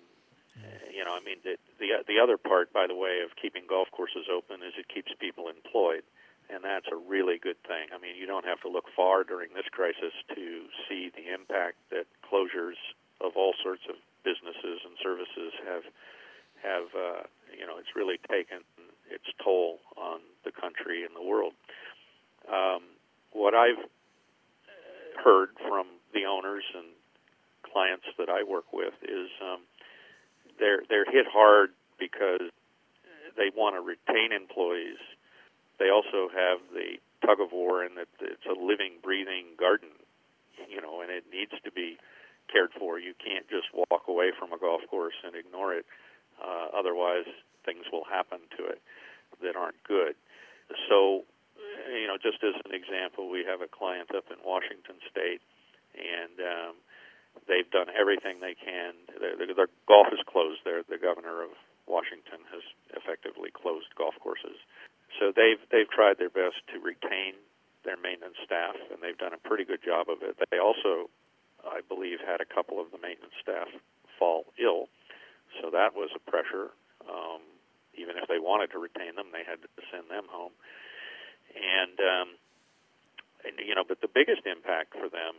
you 0.92 1.04
know, 1.04 1.14
I 1.14 1.20
mean, 1.24 1.38
the, 1.44 1.56
the 1.78 2.02
the 2.08 2.18
other 2.18 2.36
part, 2.36 2.72
by 2.72 2.86
the 2.88 2.94
way, 2.94 3.20
of 3.24 3.36
keeping 3.40 3.62
golf 3.68 3.88
courses 3.92 4.26
open 4.32 4.62
is 4.66 4.74
it 4.76 4.88
keeps 4.92 5.12
people 5.20 5.46
employed, 5.48 6.02
and 6.50 6.64
that's 6.64 6.88
a 6.90 6.96
really 6.96 7.38
good 7.38 7.60
thing. 7.66 7.92
I 7.92 7.98
mean, 8.00 8.16
you 8.16 8.26
don't 8.26 8.44
have 8.44 8.60
to 8.62 8.68
look 8.68 8.86
far 8.96 9.24
during 9.24 9.52
this 9.54 9.68
crisis 9.70 10.12
to 10.34 10.44
see 10.88 11.12
the 11.14 11.32
impact 11.32 11.76
that 11.90 12.06
closures 12.24 12.80
of 13.20 13.32
all 13.36 13.52
sorts 13.62 13.82
of 13.88 13.96
businesses 14.24 14.80
and 14.84 14.96
services 15.02 15.52
have 15.66 15.84
have 16.62 16.88
uh, 16.94 17.22
you 17.54 17.66
know 17.66 17.78
it's 17.78 17.94
really 17.94 18.18
taken 18.30 18.64
its 19.10 19.24
toll 19.42 19.78
on 19.96 20.20
the 20.44 20.50
country 20.52 21.04
and 21.04 21.14
the 21.14 21.22
world. 21.22 21.52
Um, 22.50 22.82
what 23.32 23.54
I've 23.54 23.80
heard 25.22 25.50
from 25.68 25.86
the 26.14 26.24
owners 26.24 26.64
and 26.74 26.86
clients 27.62 28.06
that 28.18 28.28
I 28.28 28.42
work 28.42 28.72
with 28.72 28.94
is 29.02 29.28
um, 29.42 29.60
they're 30.58 30.82
they're 30.88 31.04
hit 31.04 31.26
hard 31.30 31.70
because 31.98 32.50
they 33.36 33.50
want 33.54 33.76
to 33.76 33.80
retain 33.80 34.32
employees. 34.32 34.98
They 35.78 35.90
also 35.90 36.28
have 36.28 36.58
the 36.74 36.98
tug 37.24 37.40
of 37.40 37.52
war 37.52 37.84
in 37.84 37.94
that 37.94 38.10
it's 38.20 38.46
a 38.46 38.54
living, 38.58 38.98
breathing 39.02 39.54
garden, 39.58 39.90
you 40.68 40.80
know, 40.82 41.00
and 41.00 41.10
it 41.10 41.24
needs 41.30 41.54
to 41.64 41.70
be 41.70 41.98
cared 42.50 42.70
for. 42.78 42.98
You 42.98 43.14
can't 43.18 43.46
just 43.48 43.70
walk 43.72 44.08
away 44.08 44.32
from 44.36 44.52
a 44.52 44.58
golf 44.58 44.82
course 44.90 45.16
and 45.24 45.34
ignore 45.34 45.74
it. 45.74 45.86
Uh, 46.38 46.70
otherwise, 46.74 47.26
things 47.64 47.86
will 47.92 48.04
happen 48.04 48.38
to 48.56 48.66
it 48.66 48.80
that 49.42 49.54
aren't 49.54 49.82
good. 49.84 50.14
So, 50.88 51.24
you 51.90 52.06
know, 52.06 52.18
just 52.18 52.42
as 52.42 52.54
an 52.64 52.74
example, 52.74 53.30
we 53.30 53.44
have 53.44 53.60
a 53.60 53.70
client 53.70 54.10
up 54.14 54.26
in 54.30 54.38
Washington 54.44 54.98
State, 55.10 55.42
and 55.94 56.36
um, 56.40 56.74
they've 57.46 57.68
done 57.70 57.88
everything 57.92 58.40
they 58.40 58.54
can. 58.54 58.94
Their, 59.20 59.36
their 59.54 59.70
golf 59.86 60.08
is 60.12 60.22
closed 60.26 60.62
there. 60.64 60.82
The 60.82 60.98
governor 60.98 61.42
of 61.42 61.54
Washington 61.86 62.44
has 62.52 62.64
effectively 62.94 63.50
closed 63.50 63.88
golf 63.96 64.14
courses. 64.20 64.58
So 65.16 65.32
they've 65.32 65.60
they've 65.72 65.88
tried 65.88 66.18
their 66.18 66.30
best 66.30 66.60
to 66.74 66.78
retain 66.78 67.40
their 67.84 67.96
maintenance 67.96 68.36
staff, 68.44 68.76
and 68.92 69.00
they've 69.00 69.16
done 69.16 69.32
a 69.32 69.40
pretty 69.48 69.64
good 69.64 69.80
job 69.82 70.08
of 70.12 70.22
it. 70.22 70.36
They 70.50 70.58
also 70.58 71.08
I 71.64 71.80
believe, 71.82 72.18
had 72.22 72.40
a 72.40 72.48
couple 72.48 72.80
of 72.80 72.90
the 72.90 72.98
maintenance 72.98 73.34
staff 73.42 73.68
fall 74.18 74.46
ill. 74.58 74.88
So 75.60 75.70
that 75.70 75.94
was 75.94 76.10
a 76.14 76.22
pressure. 76.30 76.70
Um, 77.08 77.42
even 77.94 78.14
if 78.16 78.28
they 78.28 78.38
wanted 78.38 78.70
to 78.72 78.78
retain 78.78 79.16
them, 79.16 79.32
they 79.32 79.42
had 79.42 79.58
to 79.62 79.68
send 79.90 80.06
them 80.10 80.30
home. 80.30 80.52
And, 81.56 81.98
um, 81.98 82.28
and 83.42 83.54
you 83.58 83.74
know, 83.74 83.82
but 83.86 84.00
the 84.00 84.10
biggest 84.10 84.46
impact 84.46 84.94
for 84.94 85.08
them 85.08 85.34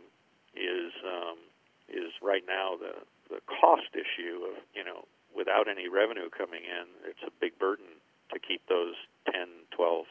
is 0.52 0.90
um, 1.06 1.38
is 1.86 2.10
right 2.18 2.42
now 2.42 2.74
the 2.74 2.98
the 3.30 3.38
cost 3.46 3.94
issue 3.94 4.42
of 4.50 4.58
you 4.74 4.82
know 4.82 5.06
without 5.30 5.70
any 5.70 5.86
revenue 5.86 6.26
coming 6.26 6.66
in, 6.66 6.90
it's 7.06 7.22
a 7.22 7.30
big 7.38 7.54
burden 7.62 7.99
to 8.32 8.38
keep 8.38 8.62
those 8.68 8.94
10, 9.32 9.46
12 9.76 10.06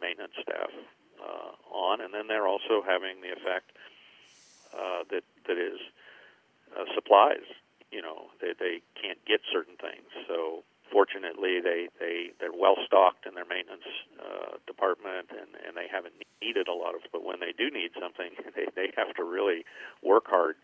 maintenance 0.00 0.34
staff 0.42 0.70
uh, 1.22 1.52
on, 1.70 2.00
and 2.00 2.12
then 2.12 2.26
they're 2.26 2.46
also 2.46 2.82
having 2.84 3.20
the 3.22 3.30
effect 3.30 3.70
uh, 4.74 5.04
that 5.10 5.22
that 5.46 5.58
is 5.58 5.78
uh, 6.74 6.84
supplies. 6.94 7.46
You 7.90 8.02
know, 8.02 8.32
they 8.40 8.52
they 8.58 8.82
can't 9.00 9.22
get 9.26 9.40
certain 9.52 9.76
things. 9.76 10.08
So 10.26 10.64
fortunately, 10.90 11.60
they 11.60 11.88
they 12.00 12.32
they're 12.40 12.56
well 12.56 12.76
stocked 12.86 13.26
in 13.26 13.34
their 13.34 13.46
maintenance 13.46 13.86
uh, 14.18 14.58
department, 14.66 15.30
and 15.30 15.54
and 15.66 15.76
they 15.76 15.86
haven't 15.86 16.14
needed 16.40 16.68
a 16.68 16.74
lot 16.74 16.94
of. 16.94 17.02
But 17.12 17.24
when 17.24 17.40
they 17.40 17.52
do 17.52 17.70
need 17.70 17.92
something, 18.00 18.32
they 18.56 18.66
they 18.74 18.92
have 18.96 19.14
to 19.16 19.24
really 19.24 19.64
work 20.02 20.26
hard 20.26 20.56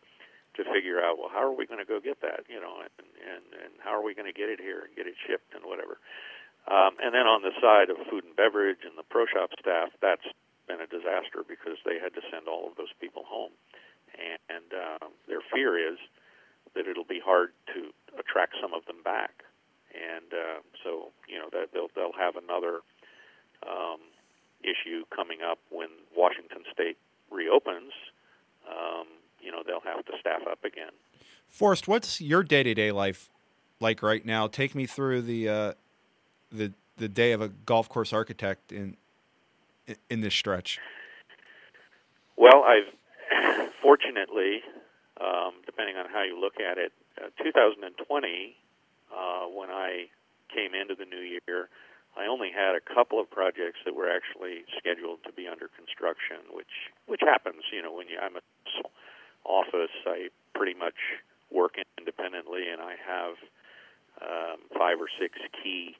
to 0.58 0.64
figure 0.74 0.98
out 0.98 1.16
well 1.16 1.30
how 1.30 1.38
are 1.38 1.54
we 1.54 1.64
going 1.70 1.78
to 1.78 1.86
go 1.86 2.02
get 2.02 2.20
that 2.20 2.42
you 2.50 2.58
know 2.58 2.82
and 2.82 2.90
and 3.22 3.46
and 3.62 3.72
how 3.78 3.94
are 3.94 4.02
we 4.02 4.12
going 4.12 4.26
to 4.26 4.34
get 4.34 4.50
it 4.50 4.58
here 4.58 4.90
and 4.90 4.90
get 4.98 5.06
it 5.06 5.14
shipped 5.22 5.54
and 5.54 5.62
whatever 5.62 6.02
um, 6.70 6.96
and 7.02 7.12
then 7.14 7.26
on 7.26 7.42
the 7.42 7.52
side 7.60 7.90
of 7.90 7.96
food 8.08 8.24
and 8.24 8.36
beverage 8.36 8.84
and 8.84 8.96
the 8.96 9.06
pro 9.08 9.26
shop 9.26 9.50
staff 9.58 9.90
that's 10.00 10.28
been 10.68 10.80
a 10.80 10.86
disaster 10.86 11.40
because 11.48 11.80
they 11.84 11.98
had 11.98 12.12
to 12.12 12.20
send 12.30 12.46
all 12.46 12.68
of 12.68 12.76
those 12.76 12.92
people 13.00 13.24
home 13.24 13.52
and 14.48 14.72
um, 14.72 15.10
their 15.28 15.40
fear 15.52 15.78
is 15.78 15.98
that 16.74 16.86
it'll 16.86 17.04
be 17.04 17.20
hard 17.24 17.50
to 17.74 17.92
attract 18.18 18.54
some 18.60 18.74
of 18.74 18.84
them 18.86 19.02
back, 19.04 19.44
and 19.94 20.32
uh, 20.32 20.60
so 20.84 21.10
you 21.28 21.38
know 21.38 21.48
that 21.52 21.72
they'll 21.72 21.88
they'll 21.94 22.16
have 22.18 22.36
another 22.36 22.80
um, 23.66 24.00
issue 24.62 25.04
coming 25.14 25.38
up 25.42 25.58
when 25.70 25.88
Washington 26.16 26.64
State 26.72 26.98
reopens. 27.30 27.92
Um, 28.68 29.06
you 29.40 29.50
know 29.50 29.62
they'll 29.66 29.80
have 29.80 30.04
to 30.06 30.12
staff 30.20 30.42
up 30.50 30.64
again. 30.64 30.92
Forrest, 31.48 31.88
what's 31.88 32.20
your 32.20 32.42
day 32.42 32.62
to 32.62 32.74
day 32.74 32.92
life 32.92 33.30
like 33.80 34.02
right 34.02 34.24
now? 34.24 34.46
Take 34.46 34.74
me 34.74 34.86
through 34.86 35.22
the 35.22 35.48
uh, 35.48 35.72
the 36.50 36.72
the 36.96 37.08
day 37.08 37.32
of 37.32 37.40
a 37.40 37.48
golf 37.48 37.88
course 37.88 38.12
architect 38.12 38.72
in 38.72 38.96
in 40.10 40.20
this 40.20 40.34
stretch. 40.34 40.78
Well, 42.36 42.64
I've 42.64 43.70
fortunately, 43.82 44.62
um, 45.20 45.54
depending 45.66 45.96
on 45.96 46.06
how 46.12 46.22
you 46.22 46.38
look 46.40 46.60
at 46.60 46.78
it, 46.78 46.92
uh, 47.20 47.28
2020, 47.42 48.56
uh, 49.10 49.46
when 49.46 49.70
I 49.70 50.06
came 50.52 50.74
into 50.74 50.94
the 50.94 51.04
new 51.04 51.20
year, 51.20 51.68
I 52.16 52.26
only 52.26 52.50
had 52.50 52.74
a 52.74 52.80
couple 52.80 53.20
of 53.20 53.30
projects 53.30 53.78
that 53.84 53.94
were 53.94 54.10
actually 54.10 54.64
scheduled 54.76 55.22
to 55.24 55.32
be 55.32 55.46
under 55.46 55.68
construction, 55.76 56.38
which 56.52 56.90
which 57.06 57.20
happens. 57.20 57.62
You 57.72 57.82
know, 57.82 57.92
when 57.92 58.08
you 58.08 58.18
I'm 58.20 58.36
a 58.36 58.42
office, 59.44 59.94
I 60.06 60.28
pretty 60.54 60.74
much 60.74 60.98
work 61.50 61.76
independently, 61.96 62.68
and 62.68 62.82
I 62.82 62.94
have 63.00 63.34
um, 64.20 64.58
five 64.76 65.00
or 65.00 65.08
six 65.18 65.38
key 65.62 65.96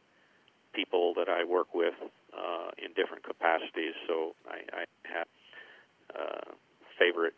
people 0.74 1.14
that 1.16 1.28
I 1.28 1.44
work 1.44 1.74
with 1.74 1.94
uh, 2.32 2.70
in 2.78 2.92
different 2.94 3.24
capacities. 3.24 3.94
So 4.06 4.34
I, 4.46 4.84
I 4.84 4.84
have 5.08 5.28
uh, 6.14 6.50
favorite 6.98 7.34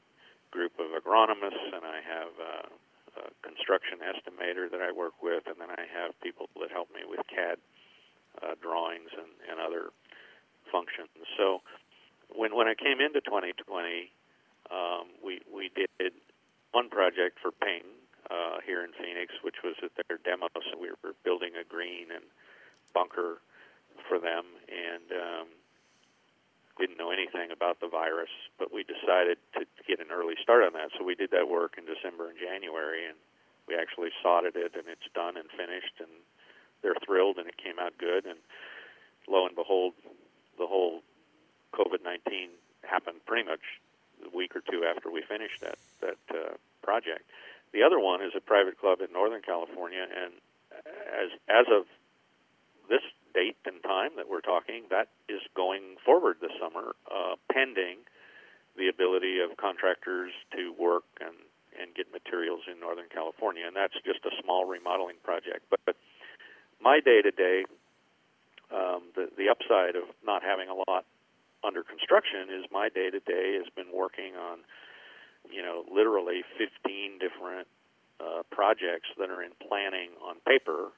group 0.51 0.73
of 0.79 0.91
agronomists, 0.97 1.71
and 1.73 1.85
I 1.87 2.01
have 2.03 2.33
uh, 2.39 3.23
a 3.23 3.25
construction 3.43 4.03
estimator 4.03 4.71
that 4.71 4.81
I 4.81 4.91
work 4.91 5.23
with, 5.23 5.47
and 5.47 5.57
then 5.59 5.71
I 5.71 5.87
have 5.91 6.15
people 6.23 6.49
that 6.61 6.71
help 6.71 6.89
me 6.95 7.03
with 7.07 7.21
CAD 7.31 7.59
uh, 8.43 8.55
drawings 8.63 9.11
and, 9.15 9.31
and 9.51 9.61
other 9.61 9.91
functions. 10.71 11.11
So 11.37 11.63
when 12.35 12.55
when 12.55 12.69
I 12.69 12.75
came 12.75 13.01
into 13.01 13.21
2020, 13.23 14.11
um, 14.71 15.11
we 15.23 15.43
we 15.51 15.71
did 15.75 16.13
one 16.73 16.89
project 16.89 17.39
for 17.43 17.51
Ping 17.51 17.83
uh, 18.31 18.63
here 18.65 18.85
in 18.87 18.95
Phoenix, 18.95 19.35
which 19.43 19.59
was 19.65 19.75
at 19.83 19.91
their 20.07 20.19
demo. 20.23 20.47
So 20.55 20.79
we 20.79 20.91
were 21.03 21.15
building 21.25 21.59
a 21.59 21.67
green 21.67 22.15
and 22.15 22.25
bunker 22.95 23.41
for 24.09 24.19
them, 24.19 24.45
and 24.69 25.07
um, 25.13 25.47
didn't 26.81 26.97
know 26.97 27.13
anything 27.13 27.53
about 27.53 27.79
the 27.81 27.89
virus, 27.89 28.33
but 28.59 28.73
we 28.73 28.83
decided 28.83 29.37
to 29.53 29.67
get 29.87 30.01
an 30.01 30.09
early 30.09 30.35
start 30.43 30.65
on 30.65 30.73
that. 30.73 30.91
So 30.97 31.05
we 31.05 31.15
did 31.15 31.31
that 31.31 31.49
work 31.49 31.77
in 31.77 31.85
December 31.85 32.33
and 32.33 32.39
January, 32.41 33.05
and 33.05 33.17
we 33.69 33.77
actually 33.77 34.09
sodded 34.25 34.57
it, 34.57 34.73
and 34.75 34.89
it's 34.89 35.07
done 35.15 35.37
and 35.37 35.47
finished, 35.53 36.01
and 36.01 36.11
they're 36.83 36.99
thrilled, 37.05 37.37
and 37.37 37.47
it 37.47 37.61
came 37.61 37.79
out 37.79 37.93
good. 38.01 38.25
And 38.25 38.41
lo 39.29 39.47
and 39.47 39.55
behold, 39.55 39.93
the 40.59 40.67
whole 40.67 41.05
COVID 41.77 42.03
19 42.03 42.49
happened 42.83 43.21
pretty 43.27 43.47
much 43.47 43.63
a 44.25 44.35
week 44.35 44.57
or 44.57 44.63
two 44.65 44.85
after 44.85 45.11
we 45.13 45.23
finish 45.23 45.53
that 45.61 45.79
that 46.01 46.21
uh, 46.33 46.57
project. 46.83 47.29
The 47.73 47.85
other 47.85 48.01
one 48.01 48.23
is 48.25 48.33
a 48.35 48.41
private 48.41 48.81
club 48.81 49.01
in 49.01 49.13
Northern 49.13 49.43
California, 49.43 50.03
and 50.03 50.33
as 51.13 51.31
as 51.49 51.67
of 51.71 51.85
this 52.91 53.07
date 53.33 53.57
and 53.65 53.83
time 53.83 54.11
that 54.17 54.29
we're 54.29 54.43
talking, 54.43 54.85
that 54.91 55.09
is 55.29 55.41
going 55.55 55.97
forward 56.05 56.37
this 56.43 56.53
summer, 56.61 56.93
uh, 57.07 57.39
pending 57.53 58.03
the 58.77 58.89
ability 58.89 59.39
of 59.39 59.57
contractors 59.57 60.33
to 60.53 60.75
work 60.79 61.05
and 61.21 61.35
and 61.81 61.95
get 61.95 62.11
materials 62.13 62.67
in 62.67 62.81
Northern 62.83 63.09
California, 63.09 63.63
and 63.65 63.77
that's 63.77 63.95
just 64.05 64.21
a 64.27 64.35
small 64.43 64.67
remodeling 64.67 65.17
project. 65.23 65.63
But, 65.71 65.79
but 65.87 65.97
my 66.83 66.99
day 66.99 67.23
to 67.23 67.31
day, 67.31 67.63
the 69.15 69.29
the 69.37 69.49
upside 69.49 69.97
of 69.97 70.05
not 70.25 70.43
having 70.43 70.69
a 70.69 70.75
lot 70.75 71.05
under 71.65 71.83
construction 71.83 72.49
is 72.49 72.65
my 72.73 72.89
day 72.89 73.11
to 73.11 73.21
day 73.21 73.59
has 73.61 73.69
been 73.77 73.93
working 73.93 74.35
on, 74.37 74.61
you 75.51 75.63
know, 75.63 75.85
literally 75.93 76.43
15 76.57 77.19
different 77.21 77.69
uh, 78.21 78.43
projects 78.51 79.09
that 79.19 79.29
are 79.29 79.43
in 79.43 79.53
planning 79.69 80.11
on 80.25 80.37
paper, 80.47 80.93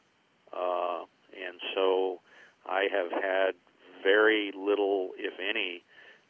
uh, 0.55 1.03
and 1.33 1.61
so 1.75 2.21
I 2.67 2.87
have 2.93 3.11
had 3.11 3.55
very 4.03 4.53
little, 4.57 5.11
if 5.17 5.35
any, 5.39 5.83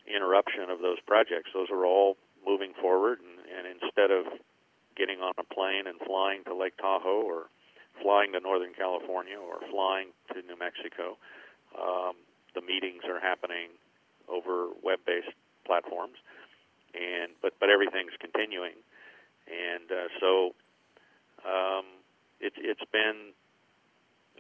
interruption 0.06 0.70
of 0.70 0.80
those 0.80 0.98
projects. 1.06 1.50
Those 1.54 1.70
are 1.70 1.84
all 1.86 2.16
moving 2.46 2.72
forward, 2.80 3.18
and, 3.20 3.66
and 3.66 3.80
instead 3.82 4.10
of 4.10 4.26
getting 4.96 5.20
on 5.20 5.32
a 5.38 5.54
plane 5.54 5.86
and 5.86 5.98
flying 6.06 6.44
to 6.44 6.54
Lake 6.54 6.76
Tahoe 6.76 7.22
or 7.22 7.48
flying 8.02 8.32
to 8.32 8.40
Northern 8.40 8.74
California 8.74 9.36
or 9.36 9.60
flying 9.70 10.08
to 10.32 10.42
New 10.42 10.58
Mexico, 10.58 11.16
um, 11.80 12.14
the 12.54 12.60
meetings 12.60 13.02
are 13.08 13.20
happening 13.20 13.68
over 14.28 14.68
web-based 14.82 15.32
platforms, 15.64 16.16
and 16.94 17.32
but 17.40 17.54
but 17.60 17.70
everything's 17.70 18.12
continuing, 18.20 18.76
and 19.48 19.90
uh, 19.90 20.08
so 20.20 20.54
um, 21.46 21.84
it, 22.40 22.52
it's 22.56 22.84
been 22.92 23.32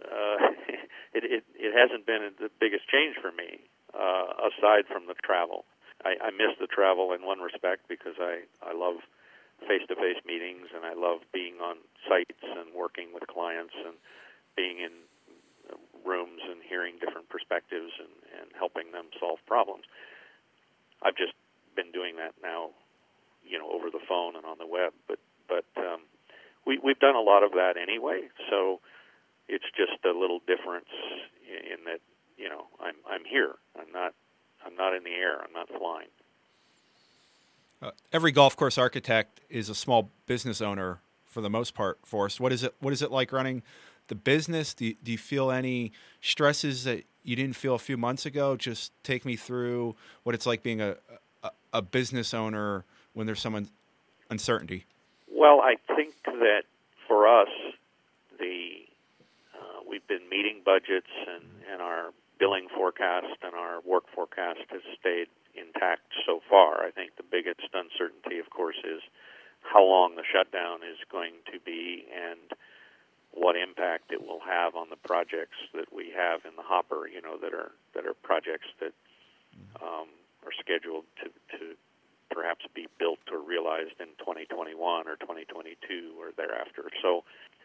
uh, 0.04 0.36
it, 1.16 1.24
it 1.24 1.44
it 1.54 1.72
hasn't 1.74 2.06
been 2.06 2.30
the 2.38 2.50
biggest 2.60 2.88
change 2.88 3.16
for 3.20 3.32
me 3.32 3.62
uh, 3.94 4.48
aside 4.50 4.86
from 4.90 5.06
the 5.06 5.14
travel. 5.22 5.64
I, 6.04 6.18
I 6.18 6.30
miss 6.30 6.58
the 6.58 6.66
travel 6.66 7.12
in 7.12 7.22
one 7.22 7.40
respect 7.40 7.86
because 7.88 8.18
I 8.18 8.46
I 8.62 8.74
love 8.74 9.02
face-to-face 9.68 10.26
meetings 10.26 10.74
and 10.74 10.82
I 10.82 10.94
love 10.94 11.22
being 11.30 11.62
on 11.62 11.78
sites 12.10 12.42
and 12.42 12.74
working 12.74 13.14
with 13.14 13.26
clients 13.30 13.74
and 13.78 13.94
being 14.58 14.82
in 14.82 14.90
rooms 16.04 16.42
and 16.42 16.58
hearing 16.66 16.98
different 16.98 17.28
perspectives 17.30 17.94
and, 17.98 18.10
and 18.42 18.50
helping 18.58 18.90
them 18.90 19.06
solve 19.22 19.38
problems. 19.46 19.86
I've 21.02 21.16
just 21.16 21.34
been 21.74 21.90
doing 21.94 22.16
that 22.18 22.34
now, 22.42 22.74
you 23.46 23.58
know, 23.58 23.70
over 23.70 23.90
the 23.90 24.02
phone 24.08 24.34
and 24.36 24.44
on 24.44 24.58
the 24.58 24.66
web. 24.66 24.92
But 25.06 25.18
but 25.46 25.66
um, 25.78 26.06
we 26.66 26.78
we've 26.82 26.98
done 26.98 27.16
a 27.16 27.22
lot 27.22 27.42
of 27.42 27.52
that 27.52 27.74
anyway, 27.78 28.28
so 28.50 28.81
it's 29.62 29.76
just 29.76 30.04
a 30.04 30.18
little 30.18 30.40
difference 30.40 30.88
in 31.46 31.84
that 31.84 32.00
you 32.36 32.48
know 32.48 32.66
I'm 32.80 32.94
I'm 33.08 33.24
here. 33.24 33.54
I'm 33.78 33.92
not 33.92 34.14
I'm 34.64 34.74
not 34.74 34.94
in 34.94 35.04
the 35.04 35.10
air. 35.10 35.40
I'm 35.42 35.52
not 35.52 35.68
flying. 35.68 36.08
Uh, 37.80 37.90
every 38.12 38.30
golf 38.30 38.56
course 38.56 38.78
architect 38.78 39.40
is 39.50 39.68
a 39.68 39.74
small 39.74 40.10
business 40.26 40.60
owner 40.60 41.00
for 41.26 41.40
the 41.40 41.50
most 41.50 41.74
part. 41.74 41.98
Forrest, 42.04 42.40
what 42.40 42.52
is 42.52 42.62
it? 42.62 42.74
What 42.80 42.92
is 42.92 43.02
it 43.02 43.10
like 43.10 43.32
running 43.32 43.62
the 44.08 44.14
business? 44.14 44.74
Do 44.74 44.86
you, 44.86 44.94
do 45.02 45.12
you 45.12 45.18
feel 45.18 45.50
any 45.50 45.92
stresses 46.20 46.84
that 46.84 47.04
you 47.24 47.36
didn't 47.36 47.56
feel 47.56 47.74
a 47.74 47.80
few 47.80 47.96
months 47.96 48.26
ago? 48.26 48.56
Just 48.56 48.92
take 49.02 49.24
me 49.24 49.36
through 49.36 49.96
what 50.22 50.34
it's 50.34 50.46
like 50.46 50.62
being 50.62 50.80
a 50.80 50.96
a, 51.42 51.50
a 51.72 51.82
business 51.82 52.34
owner 52.34 52.84
when 53.14 53.26
there's 53.26 53.40
some 53.40 53.54
un- 53.54 53.70
uncertainty. 54.30 54.86
Well, 55.30 55.60
I 55.60 55.76
think 55.94 56.14
that 56.24 56.62
for 57.08 57.26
us, 57.26 57.48
we've 59.92 60.08
been 60.08 60.24
meeting 60.32 60.64
budgets 60.64 61.12
and, 61.28 61.44
and 61.70 61.82
our 61.82 62.16
billing 62.40 62.66
forecast 62.74 63.36
and 63.44 63.54
our 63.54 63.84
work 63.84 64.08
forecast 64.16 64.64
has 64.72 64.80
stayed 64.98 65.28
intact 65.52 66.08
so 66.24 66.40
far. 66.48 66.80
I 66.80 66.90
think 66.90 67.20
the 67.20 67.28
biggest 67.28 67.68
uncertainty, 67.76 68.40
of 68.40 68.48
course, 68.48 68.80
is 68.80 69.04
how 69.60 69.84
long 69.84 70.16
the 70.16 70.24
shutdown 70.24 70.80
is 70.80 70.96
going 71.12 71.44
to 71.52 71.60
be 71.60 72.08
and 72.08 72.56
what 73.36 73.54
impact 73.54 74.10
it 74.10 74.20
will 74.20 74.40
have 74.40 74.74
on 74.74 74.88
the 74.88 74.96
projects 74.96 75.60
that 75.76 75.92
we 75.92 76.08
have 76.16 76.40
in 76.48 76.56
the 76.56 76.64
hopper. 76.64 77.06
You 77.06 77.20
know, 77.20 77.36
that 77.36 77.52
are 77.52 77.72
that 77.94 78.08
are 78.08 78.16
projects 78.24 78.68
that 78.80 78.96
um, 79.80 80.08
are 80.44 80.52
scheduled 80.58 81.04
to 81.22 81.28
to 81.56 81.76
perhaps 82.32 82.64
be 82.74 82.88
built 82.98 83.20
or 83.30 83.38
realized 83.44 84.00
in 84.00 84.08
2021 84.18 84.72
or 85.06 85.16
2022 85.20 86.16
or 86.16 86.32
thereafter. 86.36 86.88
So, 87.04 87.24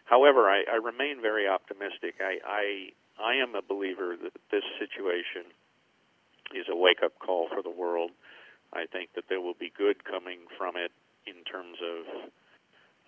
however, 0.09 0.49
I, 0.49 0.63
I 0.71 0.75
remain 0.81 1.21
very 1.21 1.47
optimistic. 1.47 2.15
I, 2.19 2.39
I 2.43 2.63
I 3.19 3.35
am 3.41 3.55
a 3.55 3.61
believer 3.61 4.15
that 4.15 4.33
this 4.51 4.63
situation 4.79 5.49
is 6.53 6.65
a 6.69 6.75
wake 6.75 7.01
up 7.03 7.17
call 7.19 7.47
for 7.49 7.61
the 7.61 7.73
world. 7.73 8.11
I 8.73 8.85
think 8.85 9.13
that 9.15 9.25
there 9.29 9.41
will 9.41 9.57
be 9.57 9.71
good 9.75 10.03
coming 10.05 10.45
from 10.57 10.75
it 10.77 10.91
in 11.25 11.43
terms 11.43 11.77
of 11.81 11.99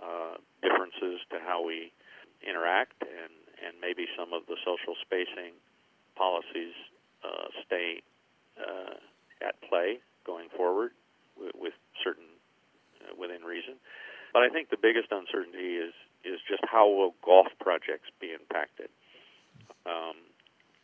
uh, 0.02 0.36
differences 0.62 1.22
to 1.30 1.38
how 1.40 1.64
we 1.64 1.92
interact 2.42 2.96
and, 3.04 3.34
and 3.60 3.76
maybe 3.82 4.08
some 4.18 4.34
of 4.34 4.48
the 4.48 4.56
social 4.64 4.96
spacing 5.04 5.54
policies 6.16 6.74
uh, 7.24 7.48
stay 7.68 8.02
uh, 8.58 8.98
at 9.46 9.56
play 9.68 10.00
going 10.26 10.48
forward 10.56 10.92
with, 11.38 11.52
with 11.56 11.74
certain 12.04 12.28
uh, 13.04 13.14
within 13.20 13.44
reason. 13.44 13.76
But 14.34 14.44
I 14.44 14.50
think 14.50 14.70
the 14.70 14.80
biggest 14.80 15.12
uncertainty 15.12 15.80
is 15.80 15.94
is 16.24 16.40
just 16.48 16.64
how 16.66 16.88
will 16.88 17.14
golf 17.24 17.48
projects 17.60 18.10
be 18.20 18.32
impacted. 18.34 18.90
Um, 19.86 20.16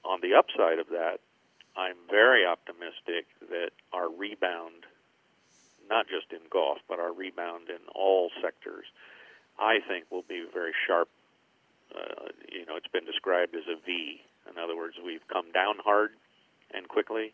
on 0.04 0.22
the 0.22 0.36
upside 0.36 0.80
of 0.80 0.88
that, 0.90 1.20
I'm 1.76 1.98
very 2.10 2.46
optimistic 2.46 3.28
that 3.50 3.72
our 3.92 4.10
rebound, 4.10 4.88
not 5.90 6.08
just 6.08 6.32
in 6.32 6.40
golf, 6.50 6.80
but 6.88 7.00
our 7.00 7.12
rebound 7.12 7.70
in 7.70 7.84
all 7.94 8.32
sectors, 8.42 8.86
I 9.60 9.80
think 9.88 10.06
will 10.10 10.26
be 10.28 10.46
very 10.54 10.74
sharp. 10.88 11.10
Uh, 11.94 12.32
you 12.52 12.66
know, 12.66 12.76
it's 12.76 12.88
been 12.88 13.06
described 13.06 13.56
as 13.56 13.68
a 13.68 13.76
V. 13.86 14.22
In 14.50 14.58
other 14.58 14.76
words, 14.76 14.96
we've 15.04 15.28
come 15.28 15.52
down 15.52 15.76
hard 15.84 16.12
and 16.74 16.88
quickly 16.88 17.34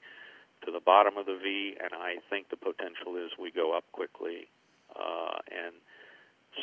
to 0.66 0.72
the 0.72 0.80
bottom 0.80 1.18
of 1.18 1.26
the 1.26 1.38
V, 1.42 1.76
and 1.82 1.94
I 1.94 2.18
think 2.30 2.50
the 2.50 2.58
potential 2.58 3.18
is 3.18 3.32
we 3.40 3.52
go 3.52 3.76
up 3.76 3.86
quickly. 3.92 4.48
Uh, 4.96 5.40
and 5.50 5.76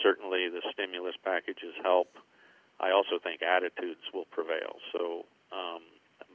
certainly 0.03 0.49
the 0.49 0.63
stimulus 0.73 1.17
packages 1.25 1.75
help. 1.83 2.17
I 2.81 2.93
also 2.93 3.19
think 3.19 3.43
attitudes 3.43 4.05
will 4.15 4.27
prevail. 4.31 4.79
So 4.93 5.27
um, 5.51 5.83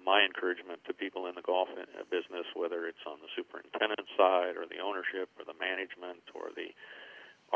my 0.04 0.24
encouragement 0.28 0.84
to 0.88 0.94
people 0.94 1.28
in 1.28 1.36
the 1.36 1.46
golf 1.46 1.70
business, 2.12 2.48
whether 2.56 2.86
it's 2.88 3.04
on 3.08 3.24
the 3.24 3.32
superintendent 3.36 4.08
side 4.18 4.60
or 4.60 4.68
the 4.68 4.84
ownership 4.84 5.32
or 5.40 5.48
the 5.48 5.56
management 5.56 6.24
or 6.36 6.52
the 6.56 6.76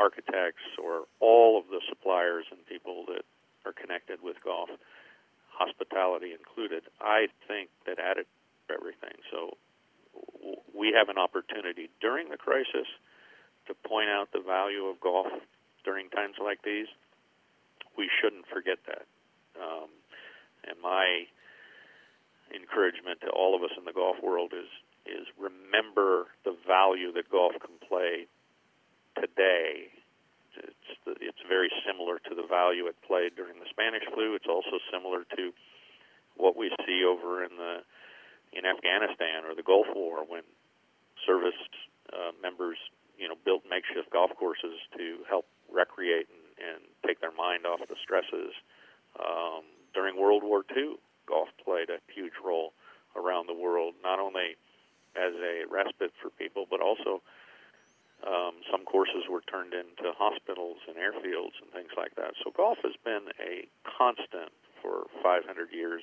architects 0.00 0.64
or 0.80 1.04
all 1.20 1.58
of 1.58 1.68
the 1.68 1.80
suppliers 1.88 2.46
and 2.50 2.64
people 2.64 3.04
that 3.08 3.26
are 3.66 3.74
connected 3.76 4.22
with 4.22 4.40
golf, 4.42 4.70
hospitality 5.52 6.32
included, 6.32 6.84
I 7.00 7.28
think 7.46 7.68
that 7.84 7.98
added 7.98 8.26
everything. 8.72 9.18
So 9.30 9.58
we 10.72 10.94
have 10.96 11.08
an 11.08 11.18
opportunity 11.18 11.90
during 12.00 12.30
the 12.30 12.38
crisis 12.38 12.86
to 13.66 13.74
point 13.86 14.08
out 14.08 14.32
the 14.32 14.40
value 14.40 14.86
of 14.86 15.00
golf 15.00 15.26
during 15.88 16.12
times 16.12 16.36
like 16.36 16.60
these. 16.60 16.84
We 17.96 18.12
shouldn't 18.20 18.44
forget 18.52 18.76
that. 18.84 19.08
Um, 19.56 19.88
and 20.68 20.76
my 20.84 21.24
encouragement 22.52 23.24
to 23.24 23.32
all 23.32 23.56
of 23.56 23.64
us 23.64 23.72
in 23.80 23.88
the 23.88 23.96
golf 23.96 24.20
world 24.20 24.52
is 24.52 24.68
is 25.08 25.24
remember 25.40 26.28
the 26.44 26.52
value 26.68 27.08
that 27.16 27.32
golf 27.32 27.56
can 27.64 27.80
play 27.80 28.28
today. 29.16 29.88
It's 30.60 30.92
the, 31.08 31.16
it's 31.24 31.40
very 31.48 31.72
similar 31.88 32.20
to 32.28 32.36
the 32.36 32.44
value 32.44 32.84
it 32.92 33.00
played 33.00 33.32
during 33.32 33.56
the 33.56 33.70
Spanish 33.72 34.04
flu. 34.12 34.36
It's 34.36 34.50
also 34.50 34.76
similar 34.92 35.24
to 35.40 35.56
what 36.36 36.60
we 36.60 36.68
see 36.84 37.00
over 37.08 37.40
in 37.40 37.56
the 37.56 37.80
in 38.52 38.68
Afghanistan 38.68 39.48
or 39.48 39.56
the 39.56 39.64
Gulf 39.64 39.88
War 39.96 40.28
when 40.28 40.44
service 41.24 41.56
uh, 42.12 42.36
members 42.44 42.76
you 43.16 43.24
know 43.24 43.40
built 43.40 43.64
makeshift 43.64 44.12
golf 44.12 44.36
courses 44.36 44.76
to 44.92 45.24
help 45.24 45.48
recreate 45.72 46.26
and, 46.28 46.46
and 46.58 46.80
take 47.06 47.20
their 47.20 47.32
mind 47.32 47.66
off 47.66 47.80
the 47.88 47.96
stresses. 48.02 48.52
Um, 49.18 49.64
during 49.94 50.20
World 50.20 50.42
War 50.42 50.64
II, 50.76 50.96
golf 51.26 51.48
played 51.64 51.90
a 51.90 51.98
huge 52.12 52.36
role 52.44 52.72
around 53.16 53.46
the 53.46 53.54
world, 53.54 53.94
not 54.02 54.18
only 54.18 54.56
as 55.16 55.34
a 55.34 55.64
respite 55.68 56.12
for 56.20 56.30
people, 56.30 56.66
but 56.68 56.80
also 56.80 57.22
um, 58.26 58.60
some 58.70 58.84
courses 58.84 59.24
were 59.30 59.42
turned 59.42 59.74
into 59.74 60.12
hospitals 60.16 60.78
and 60.88 60.96
airfields 60.96 61.54
and 61.62 61.70
things 61.72 61.90
like 61.96 62.14
that. 62.16 62.34
So 62.42 62.50
golf 62.50 62.78
has 62.82 62.94
been 63.04 63.30
a 63.38 63.66
constant 63.86 64.50
for 64.82 65.06
500 65.22 65.72
years 65.72 66.02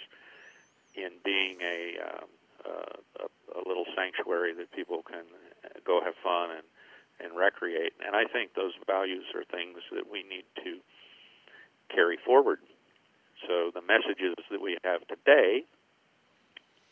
in 0.95 1.12
being 1.23 1.60
a, 1.62 1.99
um, 1.99 2.30
uh, 2.63 3.25
a, 3.25 3.60
a 3.60 3.62
little 3.67 3.86
sanctuary 3.95 4.54
that 4.56 4.71
people 4.71 5.04
can 5.04 5.23
go 5.86 6.01
have 6.04 6.15
fun 6.23 6.51
and 6.51 6.63
and 7.19 7.36
recreate. 7.36 7.93
And 8.06 8.15
I 8.15 8.25
think 8.25 8.54
those 8.54 8.73
values 8.88 9.25
are 9.36 9.43
things 9.43 9.80
that 9.91 10.10
we 10.12 10.23
need 10.23 10.45
to 10.63 10.80
carry 11.93 12.17
forward. 12.25 12.60
So 13.47 13.71
the 13.73 13.82
messages 13.82 14.36
that 14.49 14.62
we 14.62 14.78
have 14.84 15.08
today, 15.08 15.63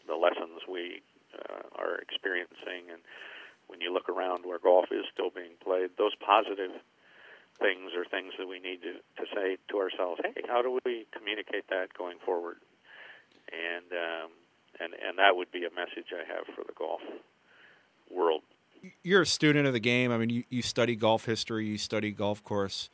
the 0.07 0.15
lessons 0.15 0.61
we 0.69 1.01
uh, 1.33 1.65
are 1.75 1.97
experiencing, 1.97 2.91
and 2.91 3.01
when 3.67 3.81
you 3.81 3.91
look 3.91 4.09
around 4.09 4.45
where 4.45 4.59
golf 4.59 4.91
is 4.91 5.05
still 5.11 5.31
being 5.31 5.55
played, 5.63 5.91
those 5.97 6.13
positive 6.19 6.71
things 7.59 7.91
are 7.95 8.05
things 8.05 8.33
that 8.37 8.47
we 8.47 8.59
need 8.59 8.81
to, 8.81 8.99
to 9.17 9.25
say 9.33 9.57
to 9.69 9.77
ourselves, 9.77 10.21
hey, 10.23 10.41
how 10.47 10.61
do 10.61 10.79
we 10.85 11.05
communicate 11.15 11.67
that 11.69 11.93
going 11.97 12.17
forward? 12.25 12.57
And 13.51 13.87
um, 13.91 14.29
and 14.79 14.93
and 14.93 15.17
that 15.17 15.35
would 15.35 15.51
be 15.51 15.65
a 15.65 15.73
message 15.73 16.09
I 16.11 16.25
have 16.25 16.45
for 16.55 16.63
the 16.65 16.73
golf 16.73 17.01
world. 18.09 18.41
You're 19.01 19.21
a 19.21 19.25
student 19.25 19.67
of 19.67 19.73
the 19.73 19.79
game. 19.79 20.11
I 20.11 20.17
mean, 20.17 20.29
you, 20.29 20.43
you 20.49 20.61
study 20.61 20.95
golf 20.95 21.25
history, 21.25 21.65
you 21.67 21.77
study 21.77 22.11
golf 22.11 22.43
course 22.43 22.89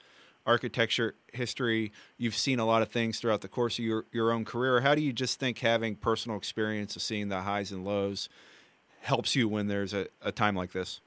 architecture 0.46 1.16
history. 1.34 1.92
You've 2.18 2.36
seen 2.36 2.60
a 2.60 2.66
lot 2.66 2.82
of 2.82 2.90
things 2.90 3.20
throughout 3.20 3.42
the 3.42 3.48
course 3.48 3.78
of 3.78 3.86
your, 3.86 4.06
your 4.12 4.32
own 4.32 4.46
career. 4.46 4.82
How 4.82 4.96
do 4.96 5.02
you 5.02 5.14
just 5.14 5.40
think 5.40 5.60
having 5.60 5.96
personal 5.96 6.38
experience 6.38 6.96
of 6.96 7.02
seeing 7.02 7.30
the 7.30 7.42
highs 7.42 7.72
and 7.72 7.86
lows 7.86 8.30
helps 9.02 9.36
you 9.36 9.48
when 9.48 9.68
there's 9.68 9.94
a, 9.94 10.08
a 10.22 10.32
time 10.32 10.56
like 10.56 10.72
this? 10.72 11.02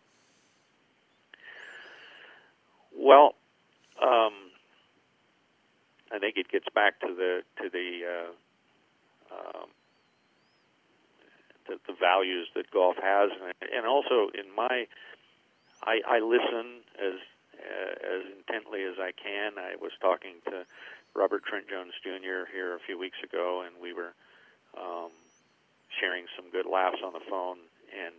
Well, 2.96 3.34
um, 4.00 4.32
I 6.12 6.18
think 6.20 6.36
it 6.36 6.48
gets 6.48 6.66
back 6.74 7.00
to 7.00 7.08
the 7.08 7.42
to 7.62 7.68
the 7.68 8.00
uh, 8.06 9.34
um, 9.34 9.68
the, 11.68 11.78
the 11.86 11.94
values 11.98 12.48
that 12.54 12.70
golf 12.70 12.96
has, 13.02 13.30
and, 13.60 13.86
also 13.86 14.30
in 14.34 14.54
my, 14.54 14.86
I, 15.82 16.00
I 16.08 16.18
listen 16.20 16.82
as 16.98 17.18
uh, 17.62 18.16
as 18.16 18.22
intently 18.38 18.82
as 18.82 18.98
I 18.98 19.12
can. 19.12 19.52
I 19.58 19.76
was 19.80 19.92
talking 20.00 20.42
to 20.46 20.64
Robert 21.14 21.44
Trent 21.44 21.68
Jones 21.68 21.92
Jr. 22.02 22.50
here 22.50 22.74
a 22.74 22.80
few 22.80 22.98
weeks 22.98 23.18
ago, 23.22 23.62
and 23.64 23.76
we 23.80 23.92
were 23.92 24.14
um, 24.76 25.10
sharing 26.00 26.26
some 26.34 26.50
good 26.50 26.66
laughs 26.66 26.98
on 27.04 27.12
the 27.12 27.22
phone, 27.28 27.58
and 27.92 28.14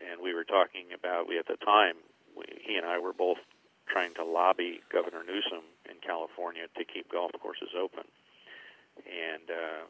and 0.00 0.20
we 0.22 0.34
were 0.34 0.44
talking 0.44 0.90
about 0.96 1.28
we 1.28 1.38
at 1.38 1.46
the 1.46 1.56
time 1.56 1.94
we, 2.36 2.44
he 2.60 2.76
and 2.76 2.86
I 2.86 2.98
were 2.98 3.12
both 3.12 3.38
trying 3.86 4.14
to 4.14 4.24
lobby 4.24 4.80
Governor 4.90 5.22
Newsom 5.26 5.64
in 5.88 5.96
California 6.00 6.66
to 6.76 6.84
keep 6.84 7.12
golf 7.12 7.32
courses 7.40 7.70
open, 7.76 8.04
and 9.04 9.50
uh, 9.50 9.84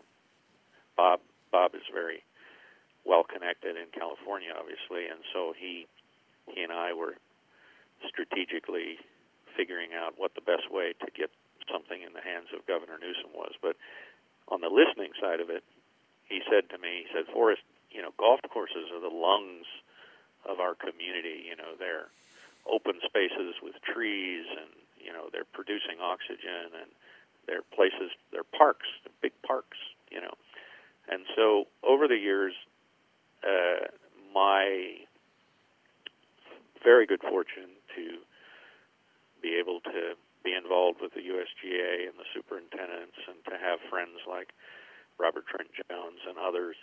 Bob 0.97 1.21
Bob 1.53 1.75
is 1.75 1.87
very 1.93 2.23
well 3.05 3.25
connected 3.25 3.77
in 3.77 3.89
California, 3.93 4.53
obviously, 4.53 5.07
and 5.09 5.21
so 5.33 5.55
he 5.57 5.87
he 6.49 6.63
and 6.63 6.73
I 6.73 6.93
were 6.93 7.15
strategically 8.09 8.99
figuring 9.57 9.91
out 9.95 10.15
what 10.17 10.35
the 10.35 10.41
best 10.41 10.71
way 10.71 10.95
to 10.99 11.09
get 11.13 11.31
something 11.71 12.03
in 12.03 12.13
the 12.13 12.25
hands 12.25 12.49
of 12.57 12.67
Governor 12.67 12.99
Newsom 12.99 13.31
was. 13.35 13.53
But 13.61 13.77
on 14.49 14.61
the 14.61 14.73
listening 14.73 15.13
side 15.21 15.41
of 15.41 15.51
it, 15.51 15.63
he 16.27 16.43
said 16.51 16.71
to 16.71 16.79
me, 16.79 17.07
he 17.07 17.09
said, 17.13 17.31
Forrest, 17.33 17.63
you 17.91 18.03
know, 18.03 18.11
golf 18.19 18.41
courses 18.51 18.91
are 18.95 19.01
the 19.03 19.13
lungs 19.13 19.67
of 20.47 20.59
our 20.59 20.75
community. 20.75 21.47
You 21.47 21.57
know, 21.57 21.79
they're 21.79 22.09
open 22.67 22.99
spaces 23.05 23.59
with 23.63 23.75
trees 23.83 24.47
and, 24.49 24.71
you 24.99 25.13
know, 25.13 25.29
they're 25.33 25.49
producing 25.53 25.99
oxygen 26.03 26.75
and 26.75 26.91
they're 27.47 27.67
places, 27.75 28.15
they're 28.33 28.47
parks, 28.47 28.87
they're 29.03 29.17
big 29.21 29.35
parks, 29.43 29.79
you 30.11 30.21
know. 30.21 30.35
And 31.11 31.27
so 31.35 31.67
over 31.83 32.07
the 32.07 32.19
years, 32.19 32.55
uh, 33.45 33.87
my 34.35 34.97
very 36.83 37.07
good 37.07 37.21
fortune 37.21 37.77
to 37.97 38.19
be 39.43 39.57
able 39.61 39.81
to 39.81 40.17
be 40.45 40.55
involved 40.55 41.01
with 41.01 41.13
the 41.13 41.21
USGA 41.21 42.09
and 42.09 42.17
the 42.17 42.29
superintendents 42.33 43.21
and 43.29 43.37
to 43.45 43.57
have 43.61 43.79
friends 43.91 44.25
like 44.29 44.53
Robert 45.19 45.45
Trent 45.47 45.69
Jones 45.77 46.21
and 46.27 46.39
others 46.41 46.77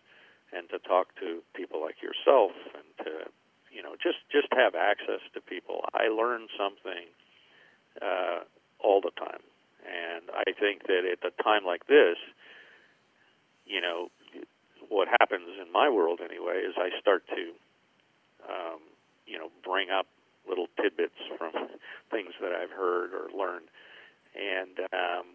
and 0.53 0.69
to 0.69 0.77
talk 0.79 1.13
to 1.19 1.41
people 1.55 1.81
like 1.81 1.97
yourself 2.01 2.53
and 2.77 2.87
to 3.05 3.11
you 3.73 3.81
know 3.81 3.97
just 3.97 4.21
just 4.31 4.47
have 4.53 4.75
access 4.75 5.21
to 5.33 5.41
people. 5.41 5.85
I 5.93 6.07
learn 6.07 6.47
something 6.53 7.09
uh, 8.01 8.45
all 8.79 9.01
the 9.01 9.13
time. 9.17 9.41
And 9.87 10.29
I 10.35 10.51
think 10.59 10.85
that 10.87 11.01
at 11.05 11.25
a 11.25 11.33
time 11.43 11.65
like 11.65 11.87
this 11.87 12.17
you 13.65 13.81
know 13.81 14.09
what 14.89 15.07
happens 15.19 15.49
in 15.61 15.71
my 15.71 15.89
world 15.89 16.19
anyway 16.23 16.63
is 16.63 16.75
I 16.77 16.89
start 16.99 17.23
to 17.29 17.43
um, 18.47 18.79
you 19.25 19.37
know 19.37 19.49
bring 19.63 19.89
up 19.89 20.07
little 20.47 20.67
tidbits 20.81 21.19
from 21.37 21.51
things 22.11 22.33
that 22.41 22.51
I've 22.53 22.71
heard 22.71 23.11
or 23.13 23.29
learned, 23.35 23.67
and 24.35 24.79
um, 24.93 25.25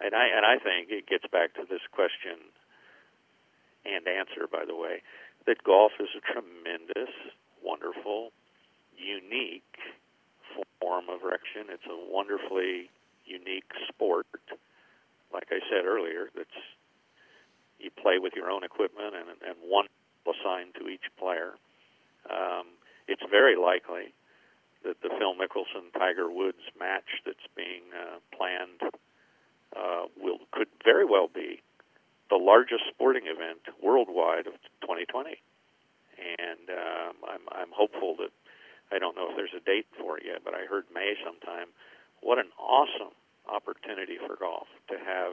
and 0.00 0.14
I 0.14 0.26
and 0.36 0.44
I 0.44 0.58
think 0.62 0.90
it 0.90 1.06
gets 1.06 1.24
back 1.32 1.54
to 1.54 1.64
this 1.68 1.82
question 1.92 2.52
and 3.84 4.06
answer, 4.06 4.46
by 4.50 4.64
the 4.66 4.76
way, 4.76 5.02
that 5.46 5.64
golf 5.64 5.92
is 6.00 6.08
a 6.16 6.20
tremendous, 6.20 7.14
wonderful, 7.64 8.30
unique 8.96 9.76
form 10.80 11.08
of 11.08 11.22
recreation. 11.22 11.72
It's 11.72 11.88
a 11.88 11.96
wonderfully 12.12 12.90
unique 13.24 13.70
sport. 13.88 14.26
Like 15.32 15.48
I 15.50 15.60
said 15.70 15.86
earlier, 15.86 16.28
that's 16.36 16.60
you 17.80 17.90
play 17.90 18.18
with 18.18 18.34
your 18.34 18.50
own 18.50 18.64
equipment 18.64 19.14
and, 19.14 19.28
and 19.42 19.56
one 19.64 19.86
assigned 20.28 20.74
to 20.78 20.88
each 20.88 21.04
player. 21.18 21.56
Um, 22.28 22.76
it's 23.08 23.22
very 23.30 23.56
likely 23.56 24.14
that 24.84 25.00
the 25.02 25.10
Phil 25.18 25.34
Mickelson 25.34 25.92
Tiger 25.92 26.30
Woods 26.30 26.62
match 26.78 27.20
that's 27.24 27.48
being 27.56 27.84
uh, 27.92 28.18
planned 28.36 28.80
uh, 29.76 30.06
will 30.16 30.38
could 30.52 30.68
very 30.84 31.04
well 31.04 31.28
be 31.28 31.60
the 32.30 32.36
largest 32.36 32.84
sporting 32.88 33.26
event 33.26 33.60
worldwide 33.82 34.46
of 34.46 34.54
2020, 34.82 35.36
and 36.16 36.70
um, 36.70 37.14
I'm 37.26 37.44
I'm 37.50 37.72
hopeful 37.74 38.16
that 38.18 38.32
I 38.92 38.98
don't 38.98 39.16
know 39.16 39.30
if 39.30 39.36
there's 39.36 39.54
a 39.56 39.64
date 39.64 39.86
for 39.98 40.18
it 40.18 40.24
yet, 40.26 40.42
but 40.44 40.54
I 40.54 40.64
heard 40.66 40.84
May 40.94 41.14
sometime. 41.24 41.68
What 42.22 42.38
an 42.38 42.50
awesome 42.58 43.14
opportunity 43.48 44.18
for 44.18 44.36
golf 44.36 44.68
to 44.88 44.96
have 44.98 45.32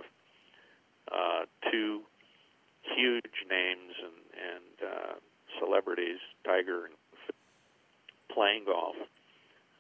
uh, 1.12 1.46
two 1.72 2.02
huge 2.96 3.46
names 3.50 3.94
and 4.04 4.18
and 4.38 4.90
uh, 4.90 5.14
celebrities, 5.60 6.20
Tiger 6.46 6.90
playing 8.32 8.66
golf 8.66 8.96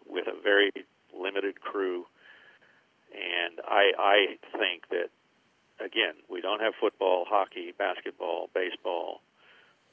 with 0.09 0.27
a 0.27 0.41
very 0.41 0.71
limited 1.15 1.61
crew. 1.61 2.05
And 3.13 3.59
I, 3.67 3.91
I 3.97 4.17
think 4.57 4.89
that, 4.89 5.09
again, 5.79 6.15
we 6.29 6.41
don't 6.41 6.61
have 6.61 6.73
football, 6.79 7.25
hockey, 7.27 7.73
basketball, 7.77 8.49
baseball, 8.53 9.21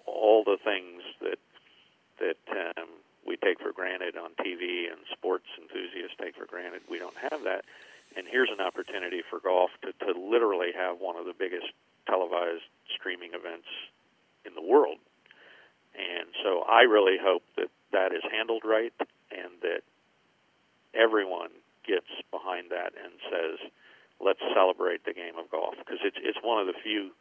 all 0.07 0.45
the 0.45 0.59
things 0.63 1.03
that 1.21 1.39
that 2.21 2.39
um, 2.79 2.89
we 3.27 3.37
take 3.37 3.59
for 3.59 3.73
granted 3.73 4.17
on 4.17 4.31
TV 4.39 4.87
and 4.87 5.01
sports 5.11 5.47
enthusiasts 5.61 6.15
take 6.21 6.37
for 6.37 6.47
granted. 6.47 6.81
We 6.89 6.99
don't 7.01 7.17
have 7.17 7.43
that. 7.43 7.65
And 8.17 8.27
here's 8.31 8.51
an 8.51 8.61
opportunity 8.65 9.23
for 9.29 9.41
golf 9.41 9.71
to, 9.83 9.91
to 10.07 10.19
literally 10.19 10.71
have 10.77 10.99
one 11.01 11.17
of 11.17 11.25
the 11.25 11.35
biggest 11.37 11.67
televised 12.07 12.69
streaming 12.95 13.31
events 13.35 13.69
in 14.45 14.55
the 14.55 14.63
world. 14.63 14.99
And 15.95 16.29
so 16.43 16.63
I 16.69 16.83
really 16.83 17.17
hope 17.21 17.43
that 17.57 17.71
that 17.93 18.13
is 18.13 18.23
handled 18.31 18.63
right 18.65 18.93
and 19.31 19.53
that 19.63 19.83
everyone 20.95 21.51
gets 21.87 22.11
behind 22.31 22.71
that 22.71 22.93
and 22.99 23.13
says, 23.31 23.71
"Let's 24.21 24.41
celebrate 24.55 25.05
the 25.05 25.13
game 25.13 25.39
of 25.39 25.51
golf," 25.51 25.75
because 25.79 26.01
it's 26.03 26.17
it's 26.21 26.39
one 26.43 26.61
of 26.61 26.67
the 26.67 26.75
few 26.83 27.13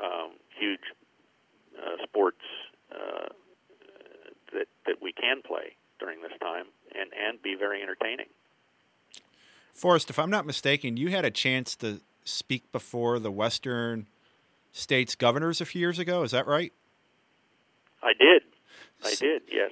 um, 0.00 0.32
huge 0.58 0.92
uh, 1.78 2.02
sports 2.04 2.44
uh, 2.92 3.28
that 4.52 4.68
that 4.86 4.96
we 5.00 5.12
can 5.12 5.42
play 5.42 5.76
during 5.98 6.20
this 6.20 6.36
time 6.40 6.66
and 6.94 7.10
and 7.14 7.40
be 7.42 7.54
very 7.54 7.82
entertaining. 7.82 8.26
Forrest, 9.72 10.10
if 10.10 10.18
I'm 10.18 10.30
not 10.30 10.44
mistaken, 10.44 10.96
you 10.96 11.08
had 11.08 11.24
a 11.24 11.30
chance 11.30 11.76
to 11.76 12.00
speak 12.28 12.70
before 12.72 13.18
the 13.18 13.30
Western 13.30 14.06
states 14.72 15.14
governors 15.14 15.60
a 15.60 15.64
few 15.64 15.80
years 15.80 15.98
ago. 15.98 16.22
Is 16.22 16.30
that 16.30 16.46
right? 16.46 16.72
I 18.02 18.12
did. 18.18 18.42
I 19.04 19.14
did. 19.14 19.42
Yes 19.50 19.70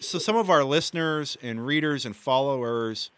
so 0.00 0.18
some 0.18 0.36
of 0.36 0.48
our 0.48 0.64
listeners 0.64 1.36
and 1.42 1.64
readers 1.64 2.06
and 2.06 2.16
followers 2.16 3.10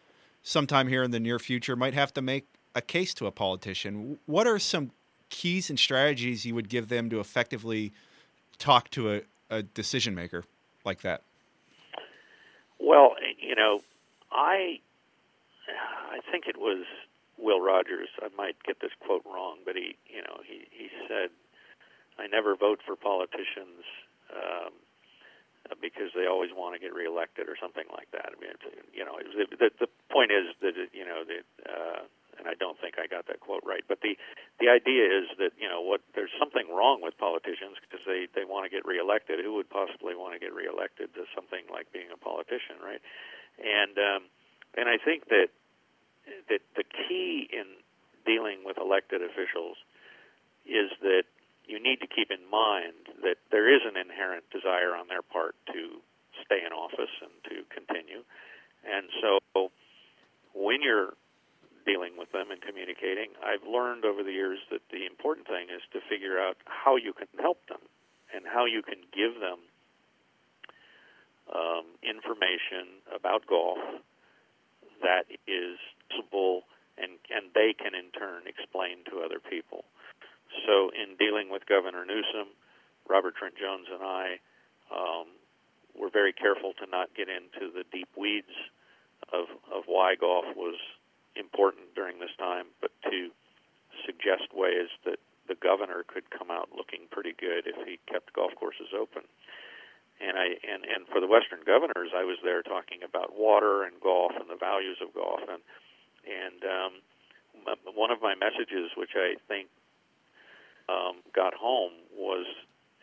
sometime 0.43 0.89
here 0.89 1.03
in 1.03 1.13
the 1.13 1.21
near 1.21 1.39
future 1.39 1.77
might 1.77 1.95
have 1.95 2.13
to 2.13 2.21
make 2.21 2.47
a 2.75 2.83
case 2.83 3.15
to 3.15 3.27
a 3.27 3.31
politician 3.31 4.19
what 4.27 4.47
are 4.47 4.59
some 4.59 4.91
keys 5.31 5.71
and 5.71 5.79
strategies 5.79 6.45
you 6.45 6.55
would 6.55 6.69
give 6.69 6.89
them 6.89 7.09
to 7.09 7.21
effectively 7.21 7.93
talk 8.59 8.91
to 8.91 9.15
a, 9.15 9.23
a 9.49 9.63
decision 9.63 10.15
maker 10.15 10.45
like 10.85 11.01
that 11.03 11.23
well 12.81 13.15
you 13.39 13.55
know 13.55 13.81
i 14.33 14.79
i 16.11 16.19
think 16.31 16.47
it 16.49 16.59
was 16.59 16.85
will 17.43 17.61
rogers 17.61 18.09
i 18.23 18.29
might 18.39 18.57
get 18.65 18.81
this 18.81 18.95
quote 19.05 19.25
wrong 19.27 19.59
but 19.67 19.75
he 19.75 19.99
you 20.07 20.23
know 20.23 20.41
he 20.47 20.65
he 20.71 20.89
said 21.09 21.29
i 22.19 22.27
never 22.27 22.57
vote 22.57 22.81
for 22.87 22.97
politicians 22.97 23.85
um, 24.33 24.73
because 25.81 26.11
they 26.15 26.27
always 26.27 26.51
want 26.53 26.75
to 26.75 26.81
get 26.83 26.93
reelected 26.93 27.49
or 27.49 27.57
something 27.57 27.87
like 27.95 28.11
that. 28.11 28.35
I 28.35 28.37
mean, 28.41 28.53
you 28.93 29.05
know, 29.07 29.17
it, 29.17 29.31
the, 29.59 29.71
the 29.79 29.89
point 30.11 30.35
is 30.35 30.51
that 30.61 30.75
you 30.93 31.07
know, 31.07 31.23
the, 31.23 31.41
uh, 31.65 32.03
and 32.39 32.49
I 32.51 32.55
don't 32.59 32.77
think 32.81 32.99
I 32.99 33.07
got 33.07 33.31
that 33.31 33.41
quote 33.41 33.63
right, 33.65 33.85
but 33.87 34.03
the 34.03 34.19
the 34.59 34.69
idea 34.69 35.07
is 35.07 35.31
that 35.39 35.55
you 35.57 35.69
know 35.69 35.81
what 35.81 36.03
there's 36.15 36.35
something 36.39 36.67
wrong 36.69 37.01
with 37.01 37.17
politicians 37.17 37.79
because 37.79 38.03
they 38.05 38.27
they 38.35 38.45
want 38.45 38.67
to 38.67 38.71
get 38.73 38.85
reelected. 38.85 39.39
Who 39.41 39.55
would 39.55 39.71
possibly 39.71 40.19
want 40.19 40.35
to 40.35 40.41
get 40.43 40.53
reelected 40.53 41.15
to 41.15 41.25
something 41.35 41.63
like 41.71 41.93
being 41.93 42.11
a 42.11 42.19
politician, 42.19 42.83
right? 42.83 43.01
And 43.63 43.95
um, 43.97 44.23
and 44.75 44.89
I 44.89 44.99
think 44.99 45.29
that 45.31 45.55
that 46.49 46.63
the 46.77 46.85
key 46.85 47.49
in 47.53 47.67
dealing 48.25 48.63
with 48.65 48.79
elected 48.79 49.23
officials 49.23 49.77
is 50.67 50.91
that 51.03 51.25
you 51.67 51.83
need 51.83 52.01
to 52.01 52.07
keep 52.07 52.31
in 52.31 52.43
mind 52.51 53.23
that 53.23 53.39
there 53.51 53.71
is 53.71 53.83
an 53.87 53.97
inherent 53.97 54.45
desire 54.51 54.95
on 54.95 55.09
their 55.09 55.23
part 55.23 55.55
to 55.67 56.03
stay 56.45 56.63
in 56.65 56.73
office 56.73 57.13
and 57.23 57.33
to 57.47 57.63
continue. 57.71 58.23
And 58.83 59.07
so 59.23 59.71
when 60.55 60.83
you're 60.83 61.15
dealing 61.87 62.15
with 62.19 62.31
them 62.33 62.51
and 62.51 62.61
communicating, 62.63 63.35
I've 63.43 63.67
learned 63.67 64.05
over 64.05 64.23
the 64.23 64.33
years 64.33 64.59
that 64.71 64.83
the 64.91 65.07
important 65.07 65.47
thing 65.47 65.67
is 65.71 65.83
to 65.93 66.01
figure 66.09 66.39
out 66.39 66.57
how 66.67 66.97
you 66.97 67.13
can 67.13 67.31
help 67.39 67.59
them 67.67 67.83
and 68.35 68.45
how 68.47 68.67
you 68.67 68.83
can 68.83 69.03
give 69.15 69.39
them 69.39 69.59
um, 71.55 71.87
information 72.03 73.03
about 73.11 73.47
golf 73.47 73.79
that 75.03 75.27
is 75.47 75.77
usable 76.13 76.63
and, 76.99 77.17
and 77.33 77.49
they 77.55 77.73
can 77.73 77.95
in 77.95 78.13
turn 78.13 78.45
explain 78.47 79.01
to 79.09 79.25
other 79.25 79.41
people. 79.41 79.85
So, 80.69 80.93
in 80.93 81.17
dealing 81.17 81.49
with 81.49 81.65
Governor 81.65 82.05
Newsom, 82.05 82.53
Robert 83.09 83.35
Trent 83.37 83.57
Jones 83.57 83.89
and 83.89 84.05
I 84.05 84.37
um, 84.93 85.27
were 85.97 86.11
very 86.13 86.33
careful 86.33 86.73
to 86.77 86.87
not 86.91 87.17
get 87.17 87.29
into 87.29 87.73
the 87.73 87.85
deep 87.91 88.09
weeds 88.17 88.53
of, 89.33 89.49
of 89.73 89.85
why 89.89 90.15
golf 90.15 90.45
was 90.55 90.77
important 91.37 91.95
during 91.97 92.21
this 92.21 92.37
time, 92.39 92.67
but 92.81 92.93
to 93.09 93.33
suggest 94.05 94.53
ways 94.53 94.93
that 95.05 95.17
the 95.49 95.57
governor 95.57 96.05
could 96.07 96.29
come 96.31 96.51
out 96.51 96.69
looking 96.77 97.09
pretty 97.11 97.33
good 97.33 97.67
if 97.67 97.77
he 97.89 97.99
kept 98.07 98.33
golf 98.33 98.53
courses 98.57 98.93
open. 98.93 99.25
And 100.21 100.39
I 100.39 100.55
and, 100.63 100.85
and 100.85 101.09
for 101.11 101.19
the 101.19 101.27
Western 101.27 101.65
governors, 101.67 102.15
I 102.15 102.23
was 102.23 102.39
there 102.45 102.63
talking 102.63 103.03
about 103.03 103.35
water 103.35 103.83
and 103.83 103.99
golf 104.01 104.33
and 104.39 104.49
the 104.49 104.61
values 104.61 104.99
of 105.03 105.13
golf. 105.17 105.41
And 105.49 105.65
and 106.27 106.63
um, 106.65 106.93
one 107.95 108.11
of 108.11 108.23
my 108.23 108.35
messages, 108.35 108.91
which 108.97 109.15
I 109.17 109.35
think 109.49 109.69
um, 110.89 111.23
got 111.35 111.55
home, 111.55 111.93
was 112.17 112.47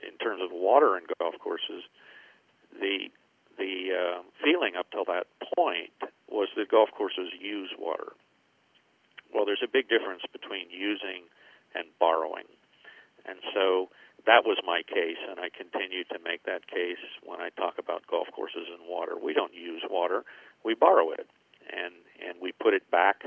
in 0.06 0.18
terms 0.18 0.42
of 0.44 0.52
water 0.52 0.96
and 0.96 1.06
golf 1.20 1.36
courses. 1.40 1.84
The 2.80 3.10
the 3.58 3.92
uh, 3.92 4.22
feeling 4.44 4.76
up 4.80 4.88
till 4.92 5.06
that 5.06 5.28
point 5.56 5.92
was 6.30 6.48
that 6.56 6.72
golf 6.72 6.90
courses 6.96 7.30
use 7.40 7.70
water. 7.78 8.14
Well, 9.34 9.46
there's 9.46 9.64
a 9.64 9.70
big 9.72 9.90
difference 9.90 10.24
between 10.32 10.72
using 10.72 11.28
and 11.76 11.86
borrowing. 12.00 12.48
And 13.28 13.38
so 13.54 13.90
that 14.26 14.46
was 14.46 14.58
my 14.66 14.82
case, 14.88 15.20
and 15.30 15.40
I 15.40 15.50
continue 15.52 16.04
to 16.06 16.18
make 16.24 16.44
that 16.44 16.68
case 16.68 17.04
when 17.24 17.40
I 17.40 17.50
talk 17.50 17.76
about 17.78 18.08
golf 18.08 18.28
courses 18.34 18.68
and 18.72 18.88
water. 18.88 19.14
We 19.22 19.34
don't 19.34 19.54
use 19.54 19.84
water, 19.90 20.24
we 20.64 20.74
borrow 20.74 21.12
it. 21.12 21.28
And, 21.70 21.94
and 22.20 22.42
we 22.42 22.52
put 22.52 22.74
it 22.74 22.90
back 22.92 23.24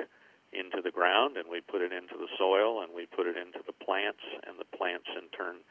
into 0.52 0.82
the 0.82 0.90
ground, 0.90 1.36
and 1.36 1.48
we 1.48 1.60
put 1.60 1.80
it 1.80 1.92
into 1.92 2.18
the 2.18 2.28
soil, 2.36 2.82
and 2.82 2.92
we 2.92 3.06
put 3.06 3.26
it 3.26 3.36
into 3.36 3.64
the 3.64 3.72
plants, 3.72 4.20
and 4.46 4.58
the 4.58 4.68
plants 4.76 5.08
in 5.16 5.28
turn 5.32 5.64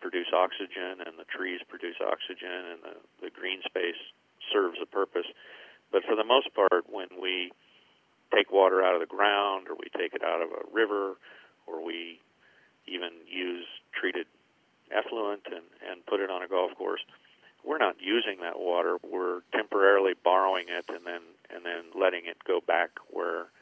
produce 0.00 0.32
oxygen, 0.32 1.04
and 1.04 1.18
the 1.18 1.28
trees 1.28 1.60
produce 1.68 1.96
oxygen, 2.00 2.72
and 2.72 2.80
the, 2.82 2.94
the 3.28 3.30
green 3.30 3.60
space 3.64 3.98
serves 4.52 4.78
a 4.80 4.86
purpose. 4.86 5.26
But 5.92 6.02
for 6.04 6.16
the 6.16 6.24
most 6.24 6.48
part, 6.54 6.88
when 6.88 7.08
we 7.20 7.52
take 8.34 8.50
water 8.50 8.82
out 8.82 8.94
of 8.94 9.00
the 9.00 9.10
ground, 9.10 9.68
or 9.68 9.74
we 9.74 9.88
take 9.96 10.14
it 10.14 10.22
out 10.22 10.42
of 10.42 10.48
a 10.48 10.64
river, 10.72 11.16
or 11.66 11.84
we 11.84 12.20
even 12.86 13.10
use 13.28 13.66
treated 13.92 14.26
effluent 14.94 15.42
and, 15.46 15.66
and 15.90 16.06
put 16.06 16.20
it 16.20 16.30
on 16.30 16.42
a 16.42 16.48
golf 16.48 16.70
course, 16.76 17.02
we're 17.64 17.78
not 17.78 17.96
using 17.98 18.38
that 18.42 18.58
water. 18.58 18.96
We're 19.02 19.40
temporarily 19.52 20.14
borrowing 20.22 20.66
it 20.68 20.86
and 20.88 21.04
then 21.04 21.22
and 21.50 21.64
then 21.64 21.92
letting 21.94 22.26
it 22.26 22.36
go 22.46 22.60
back 22.60 22.90
where 23.10 23.52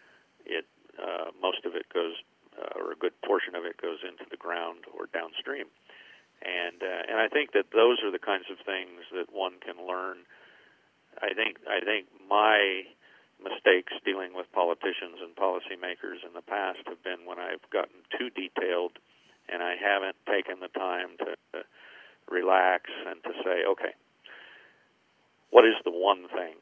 it 0.44 0.66
uh, 0.98 1.34
most 1.42 1.64
of 1.66 1.74
it 1.74 1.86
goes, 1.92 2.14
uh, 2.54 2.78
or 2.78 2.92
a 2.92 2.96
good 2.96 3.14
portion 3.26 3.54
of 3.54 3.64
it 3.64 3.80
goes 3.80 3.98
into 4.06 4.22
the 4.30 4.36
ground 4.36 4.86
or 4.94 5.10
downstream. 5.10 5.66
And 6.42 6.82
uh, 6.82 7.02
and 7.08 7.18
I 7.18 7.28
think 7.28 7.52
that 7.52 7.72
those 7.72 7.98
are 8.04 8.10
the 8.10 8.22
kinds 8.22 8.46
of 8.50 8.58
things 8.64 9.06
that 9.12 9.32
one 9.32 9.58
can 9.64 9.80
learn. 9.86 10.26
I 11.22 11.34
think 11.34 11.58
I 11.66 11.80
think 11.84 12.06
my 12.28 12.84
mistakes 13.42 13.92
dealing 14.04 14.34
with 14.34 14.50
politicians 14.52 15.20
and 15.20 15.34
policymakers 15.34 16.22
in 16.24 16.32
the 16.34 16.44
past 16.44 16.80
have 16.86 17.02
been 17.02 17.26
when 17.26 17.38
I've 17.38 17.64
gotten 17.70 18.06
too 18.16 18.30
detailed 18.30 18.98
and 19.48 19.62
I 19.62 19.76
haven't 19.76 20.16
taken 20.24 20.60
the 20.60 20.72
time 20.72 21.18
to, 21.18 21.36
to 21.52 21.64
relax 22.30 22.88
and 23.06 23.22
to 23.24 23.32
say, 23.44 23.64
okay, 23.68 23.92
what 25.50 25.64
is 25.64 25.74
the 25.84 25.90
one 25.90 26.28
thing 26.32 26.56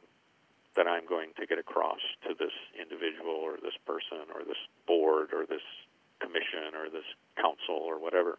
that 0.77 0.87
I'm 0.87 1.07
going 1.07 1.31
to 1.39 1.47
get 1.47 1.59
across 1.59 2.01
to 2.29 2.35
this 2.35 2.55
individual 2.75 3.37
or 3.37 3.57
this 3.61 3.77
person 3.87 4.29
or 4.35 4.45
this 4.45 4.61
board 4.87 5.33
or 5.33 5.45
this 5.45 5.65
commission 6.21 6.73
or 6.75 6.89
this 6.89 7.07
council 7.37 7.77
or 7.77 7.99
whatever? 7.99 8.39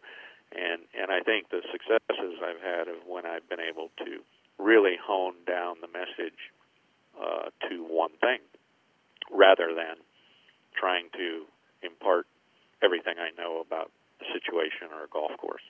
And 0.54 0.82
and 0.94 1.10
I 1.10 1.20
think 1.20 1.50
the 1.50 1.62
successes 1.70 2.38
I've 2.42 2.62
had 2.62 2.88
of 2.88 3.06
when 3.06 3.26
I've 3.26 3.48
been 3.48 3.62
able 3.62 3.90
to 4.04 4.22
really 4.58 4.96
hone 5.00 5.34
down 5.46 5.76
the 5.80 5.88
message 5.88 6.38
uh, 7.18 7.50
to 7.68 7.82
one 7.84 8.12
thing 8.20 8.38
rather 9.30 9.74
than 9.74 9.96
trying 10.78 11.08
to 11.16 11.44
impart 11.82 12.26
everything 12.82 13.14
I 13.18 13.30
know 13.40 13.60
about 13.60 13.90
a 14.20 14.24
situation 14.32 14.88
or 14.92 15.04
a 15.04 15.08
golf 15.08 15.32
course. 15.38 15.62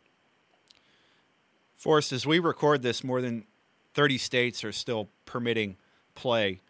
Forrest, 1.77 2.12
as 2.12 2.27
we 2.27 2.38
record 2.38 2.83
this, 2.83 3.05
more 3.05 3.20
than 3.20 3.44
30 3.94 4.18
states 4.18 4.64
are 4.64 4.72
still 4.72 5.09
permitting 5.24 5.77
play. 6.14 6.61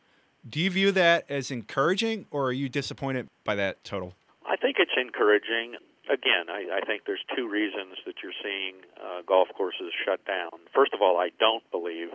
Do 0.48 0.60
you 0.60 0.70
view 0.70 0.92
that 0.92 1.24
as 1.28 1.50
encouraging, 1.50 2.26
or 2.30 2.46
are 2.46 2.52
you 2.52 2.68
disappointed 2.68 3.28
by 3.44 3.54
that 3.54 3.82
total? 3.84 4.14
I 4.46 4.56
think 4.56 4.76
it's 4.78 4.92
encouraging. 4.96 5.76
Again, 6.04 6.50
I, 6.50 6.80
I 6.82 6.86
think 6.86 7.04
there's 7.06 7.24
two 7.34 7.48
reasons 7.48 7.96
that 8.04 8.16
you're 8.22 8.36
seeing 8.42 8.74
uh, 9.00 9.22
golf 9.26 9.48
courses 9.56 9.90
shut 10.04 10.24
down. 10.26 10.50
First 10.74 10.92
of 10.92 11.00
all, 11.00 11.16
I 11.16 11.30
don't 11.40 11.64
believe 11.70 12.10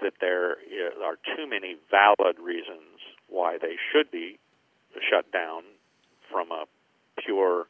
that 0.00 0.14
there 0.20 0.58
are 1.02 1.18
too 1.36 1.48
many 1.48 1.76
valid 1.90 2.38
reasons 2.38 3.02
why 3.28 3.58
they 3.60 3.74
should 3.92 4.10
be 4.10 4.38
shut 5.10 5.30
down 5.32 5.62
from 6.30 6.50
a 6.52 6.64
pure 7.18 7.66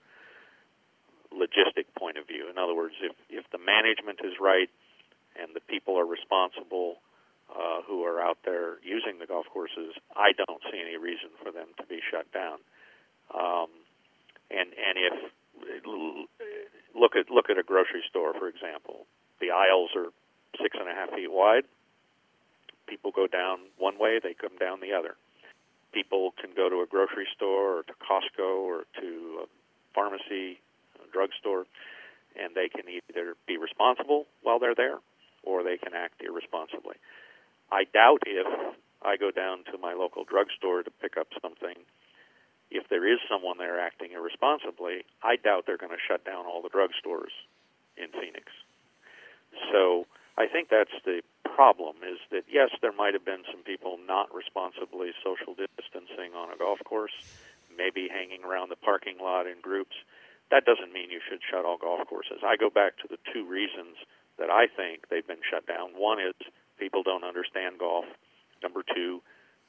logistic 1.32 1.84
point 1.98 2.18
of 2.18 2.26
view. 2.26 2.48
In 2.50 2.58
other 2.58 2.74
words, 2.74 2.94
if, 3.02 3.12
if 3.30 3.44
the 3.52 3.58
management 3.58 4.20
is 4.24 4.34
right 4.40 4.68
and 5.40 5.54
the 5.54 5.60
people 5.60 5.98
are 5.98 6.06
responsible 6.06 6.96
uh, 7.50 7.82
who 7.86 8.02
are 8.04 8.20
out 8.20 8.38
there 8.44 8.78
using 8.82 9.18
the 9.18 9.26
golf 9.26 9.46
courses, 9.52 9.94
I 10.14 10.32
don't 10.32 10.62
see 10.70 10.80
any 10.80 10.96
reason 10.96 11.30
for 11.42 11.52
them 11.52 11.68
to 11.78 11.86
be 11.86 12.00
shut 12.10 12.30
down. 12.32 12.58
Um, 13.34 13.70
and 14.50 14.70
and 14.70 14.94
if 14.96 15.16
look 16.94 17.16
at 17.16 17.30
look 17.30 17.50
at 17.50 17.58
a 17.58 17.62
grocery 17.62 18.02
store, 18.08 18.34
for 18.34 18.48
example, 18.48 19.06
the 19.40 19.50
aisles 19.50 19.90
are 19.96 20.10
six 20.62 20.76
and 20.78 20.88
a 20.88 20.94
half 20.94 21.10
feet 21.10 21.30
wide 21.30 21.64
people 22.86 23.10
go 23.10 23.26
down 23.26 23.58
one 23.78 23.98
way, 23.98 24.18
they 24.22 24.34
come 24.34 24.56
down 24.58 24.80
the 24.80 24.94
other. 24.94 25.14
People 25.92 26.32
can 26.40 26.50
go 26.56 26.68
to 26.70 26.80
a 26.82 26.86
grocery 26.86 27.26
store 27.34 27.78
or 27.78 27.82
to 27.82 27.94
Costco 27.98 28.62
or 28.62 28.84
to 29.00 29.44
a 29.44 29.46
pharmacy, 29.94 30.60
a 31.02 31.06
drugstore, 31.12 31.66
and 32.38 32.54
they 32.54 32.68
can 32.68 32.84
either 32.88 33.34
be 33.46 33.56
responsible 33.56 34.26
while 34.42 34.58
they're 34.58 34.74
there 34.74 34.98
or 35.42 35.62
they 35.62 35.78
can 35.78 35.94
act 35.94 36.22
irresponsibly. 36.22 36.96
I 37.70 37.84
doubt 37.84 38.22
if 38.26 38.46
I 39.02 39.16
go 39.16 39.30
down 39.30 39.64
to 39.72 39.78
my 39.78 39.94
local 39.94 40.24
drugstore 40.24 40.82
to 40.82 40.90
pick 40.90 41.16
up 41.16 41.28
something, 41.42 41.76
if 42.70 42.88
there 42.88 43.06
is 43.06 43.18
someone 43.30 43.58
there 43.58 43.80
acting 43.80 44.12
irresponsibly, 44.12 45.04
I 45.22 45.36
doubt 45.36 45.64
they're 45.66 45.78
going 45.78 45.94
to 45.94 46.06
shut 46.08 46.24
down 46.24 46.46
all 46.46 46.62
the 46.62 46.70
drugstores 46.70 47.34
in 47.96 48.10
Phoenix. 48.10 48.50
So 49.72 50.06
I 50.36 50.46
think 50.46 50.68
that's 50.68 50.94
the 51.04 51.22
problem 51.44 51.96
is 52.04 52.18
that 52.30 52.44
yes, 52.50 52.70
there 52.82 52.92
might 52.92 53.14
have 53.14 53.24
been 53.24 53.46
some 53.50 53.62
people 53.62 53.98
not 54.06 54.34
responsibly 54.34 55.12
social 55.24 55.54
distancing 55.54 56.34
on 56.36 56.52
a 56.52 56.56
golf 56.58 56.78
course, 56.84 57.14
maybe 57.76 58.08
hanging 58.10 58.44
around 58.44 58.68
the 58.68 58.76
parking 58.76 59.16
lot 59.18 59.46
in 59.46 59.60
groups. 59.62 59.96
That 60.50 60.64
doesn't 60.64 60.92
mean 60.92 61.10
you 61.10 61.20
should 61.24 61.40
shut 61.42 61.64
all 61.64 61.78
golf 61.78 62.06
courses. 62.06 62.44
I 62.44 62.56
go 62.56 62.70
back 62.70 62.98
to 62.98 63.08
the 63.08 63.18
two 63.32 63.46
reasons 63.46 63.96
that 64.38 64.50
I 64.50 64.66
think 64.68 65.08
they've 65.08 65.26
been 65.26 65.42
shut 65.48 65.66
down. 65.66 65.96
One 65.96 66.20
is 66.20 66.36
people 66.78 67.02
don't 67.02 67.24
understand 67.24 67.78
golf. 67.78 68.04
Number 68.62 68.82
two, 68.94 69.22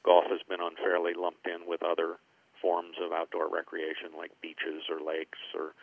golf 0.04 0.24
has 0.28 0.40
been 0.48 0.60
unfairly 0.60 1.14
lumped 1.14 1.46
in 1.46 1.66
with 1.66 1.82
other 1.82 2.16
forms 2.60 2.96
of 3.00 3.12
outdoor 3.12 3.48
recreation 3.48 4.10
like 4.16 4.32
beaches 4.40 4.84
or 4.90 5.00
lakes 5.00 5.38
or 5.54 5.74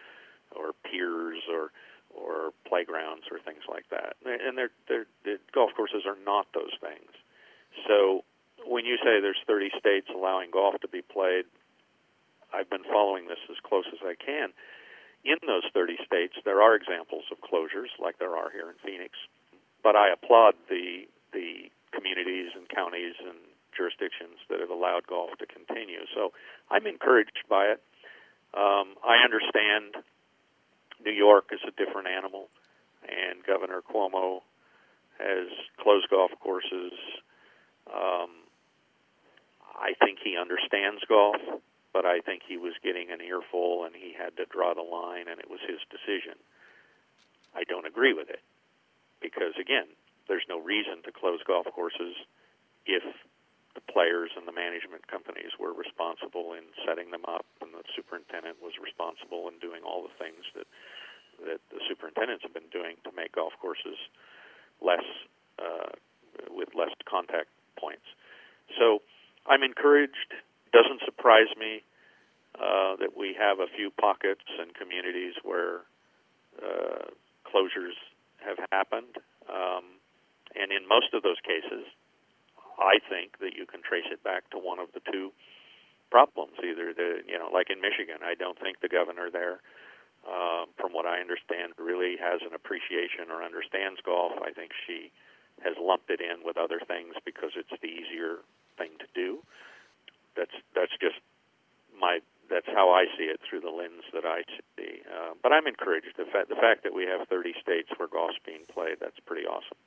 or 0.55 0.73
piers 0.83 1.41
or 1.51 1.71
or 2.15 2.53
playgrounds 2.67 3.23
or 3.31 3.39
things 3.39 3.63
like 3.67 3.83
that. 3.91 4.15
And 4.23 4.57
they're, 4.57 4.71
they're, 4.87 5.07
the 5.25 5.35
golf 5.53 5.71
courses 5.75 6.03
are 6.07 6.17
not 6.23 6.47
those 6.53 6.71
things. 6.79 7.11
So 7.87 8.23
when 8.65 8.85
you 8.85 8.95
say 9.03 9.19
there's 9.19 9.41
30 9.47 9.71
states 9.77 10.07
allowing 10.13 10.51
golf 10.51 10.79
to 10.81 10.87
be 10.87 11.01
played, 11.01 11.43
I've 12.53 12.69
been 12.69 12.87
following 12.87 13.27
this 13.27 13.41
as 13.51 13.57
close 13.67 13.83
as 13.91 13.99
I 13.99 14.15
can. 14.15 14.55
In 15.25 15.37
those 15.45 15.67
30 15.73 15.97
states, 16.05 16.35
there 16.45 16.61
are 16.61 16.75
examples 16.75 17.25
of 17.31 17.41
closures, 17.41 17.91
like 17.99 18.17
there 18.17 18.37
are 18.37 18.49
here 18.49 18.69
in 18.69 18.77
Phoenix. 18.79 19.17
But 19.83 19.95
I 19.95 20.13
applaud 20.13 20.55
the 20.69 21.09
the 21.35 21.67
communities 21.91 22.55
and 22.55 22.63
counties 22.71 23.19
and 23.19 23.35
jurisdictions 23.75 24.39
that 24.47 24.63
have 24.63 24.71
allowed 24.71 25.05
golf 25.05 25.35
to 25.39 25.45
continue. 25.45 26.07
So 26.15 26.31
I'm 26.71 26.87
encouraged 26.87 27.43
by 27.51 27.75
it. 27.75 27.83
Um, 28.55 28.95
I 29.03 29.19
understand 29.19 29.99
New 31.03 31.11
York 31.11 31.51
is 31.51 31.59
a 31.67 31.75
different 31.75 32.07
animal, 32.07 32.47
and 33.03 33.43
Governor 33.43 33.83
Cuomo 33.83 34.39
has 35.19 35.51
closed 35.77 36.07
golf 36.09 36.31
courses. 36.39 36.95
Um, 37.91 38.31
I 39.75 39.91
think 39.99 40.19
he 40.23 40.39
understands 40.39 41.03
golf, 41.07 41.35
but 41.91 42.05
I 42.05 42.19
think 42.21 42.43
he 42.47 42.55
was 42.55 42.73
getting 42.81 43.11
an 43.11 43.19
earful 43.19 43.83
and 43.83 43.93
he 43.93 44.15
had 44.15 44.35
to 44.37 44.45
draw 44.47 44.73
the 44.73 44.87
line, 44.87 45.27
and 45.27 45.39
it 45.39 45.49
was 45.51 45.59
his 45.67 45.79
decision. 45.91 46.39
I 47.53 47.63
don't 47.67 47.85
agree 47.85 48.13
with 48.13 48.29
it 48.29 48.41
because, 49.21 49.53
again, 49.59 49.87
there's 50.27 50.45
no 50.49 50.59
reason 50.59 51.01
to 51.05 51.11
close 51.11 51.39
golf 51.45 51.67
courses 51.73 52.15
if 52.85 53.03
the 53.75 53.83
players 53.91 54.31
and 54.37 54.47
the 54.47 54.55
management 54.55 55.05
companies 55.07 55.51
were 55.59 55.75
responsible 55.75 56.55
in 56.55 56.63
setting 56.87 57.11
them 57.11 57.27
up, 57.27 57.45
and 57.59 57.75
the 57.75 57.83
superintendent 57.91 58.57
was 58.63 58.73
responsible 58.79 59.51
in 59.51 59.59
doing 59.59 59.83
all 59.83 60.01
the 60.01 60.15
things 60.17 60.43
that 60.55 60.67
that 61.43 61.59
the 61.67 61.83
superintendents 61.89 62.43
have 62.47 62.55
been 62.55 62.71
doing 62.71 62.95
to 63.03 63.11
make 63.11 63.35
golf 63.35 63.51
courses 63.59 63.99
less 64.79 65.03
uh, 65.59 65.91
with 66.49 66.69
less 66.71 66.95
contact 67.03 67.51
points. 67.75 68.07
So 68.79 69.03
I'm 69.45 69.63
encouraged. 69.63 70.31
Doesn't 70.71 71.03
surprise 71.03 71.51
me 71.59 71.83
uh, 72.55 72.95
that 73.03 73.17
we 73.17 73.35
have 73.37 73.59
a 73.59 73.67
few 73.75 73.91
pockets 73.91 74.47
and 74.59 74.73
communities 74.73 75.35
where 75.43 75.83
uh, 76.55 77.11
closures 77.43 77.99
have 78.39 78.57
happened, 78.71 79.19
um, 79.51 79.94
and 80.55 80.71
in 80.71 80.87
most 80.87 81.13
of 81.13 81.23
those 81.23 81.39
cases, 81.43 81.85
I 82.79 82.99
think 83.07 83.39
that 83.39 83.55
you 83.55 83.65
can 83.65 83.81
trace 83.81 84.07
it 84.11 84.23
back 84.23 84.49
to 84.51 84.57
one 84.57 84.79
of 84.79 84.91
the 84.93 85.03
two 85.11 85.31
problems. 86.11 86.59
Either 86.59 86.93
the, 86.93 87.23
you 87.27 87.37
know, 87.39 87.49
like 87.51 87.69
in 87.69 87.79
Michigan, 87.79 88.23
I 88.23 88.35
don't 88.35 88.59
think 88.59 88.79
the 88.79 88.91
governor 88.91 89.31
there, 89.31 89.59
uh, 90.27 90.65
from 90.79 90.91
what 90.91 91.05
I 91.05 91.19
understand, 91.19 91.73
really 91.79 92.17
has 92.19 92.41
an 92.43 92.53
appreciation 92.55 93.31
or 93.31 93.43
understands 93.43 93.99
golf. 94.03 94.33
I 94.43 94.51
think 94.51 94.71
she 94.87 95.11
has 95.63 95.75
lumped 95.79 96.09
it 96.11 96.19
in 96.19 96.43
with 96.43 96.57
other 96.57 96.79
things 96.83 97.15
because 97.23 97.55
it's 97.55 97.71
the 97.79 97.87
easier 97.87 98.43
thing 98.77 98.91
to 98.99 99.07
do. 99.15 99.39
That's 100.35 100.55
that's 100.75 100.91
just 100.99 101.19
my 101.95 102.19
that's 102.49 102.67
how 102.67 102.91
I 102.91 103.05
see 103.17 103.25
it 103.25 103.39
through 103.47 103.61
the 103.61 103.71
lens 103.71 104.03
that 104.13 104.25
I 104.25 104.43
see. 104.77 105.01
Uh, 105.07 105.33
but 105.41 105.51
I'm 105.51 105.65
encouraged. 105.65 106.11
The 106.17 106.25
fact 106.25 106.49
the 106.49 106.59
fact 106.59 106.83
that 106.83 106.93
we 106.93 107.07
have 107.07 107.27
30 107.27 107.55
states 107.61 107.89
where 107.95 108.07
golf's 108.07 108.35
being 108.45 108.67
played, 108.67 108.97
that's 108.99 109.19
pretty 109.25 109.47
awesome. 109.47 109.79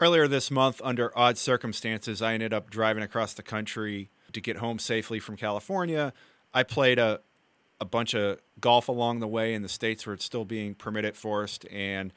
Earlier 0.00 0.26
this 0.26 0.50
month, 0.50 0.80
under 0.82 1.16
odd 1.16 1.36
circumstances, 1.36 2.22
I 2.22 2.32
ended 2.32 2.54
up 2.54 2.70
driving 2.70 3.02
across 3.02 3.34
the 3.34 3.42
country 3.42 4.08
to 4.32 4.40
get 4.40 4.56
home 4.56 4.78
safely 4.78 5.20
from 5.20 5.36
California. 5.36 6.14
I 6.54 6.62
played 6.62 6.98
a, 6.98 7.20
a 7.78 7.84
bunch 7.84 8.14
of 8.14 8.40
golf 8.58 8.88
along 8.88 9.20
the 9.20 9.28
way 9.28 9.52
in 9.52 9.60
the 9.60 9.68
states 9.68 10.06
where 10.06 10.14
it's 10.14 10.24
still 10.24 10.46
being 10.46 10.74
permitted 10.74 11.18
forced, 11.18 11.66
and 11.70 12.14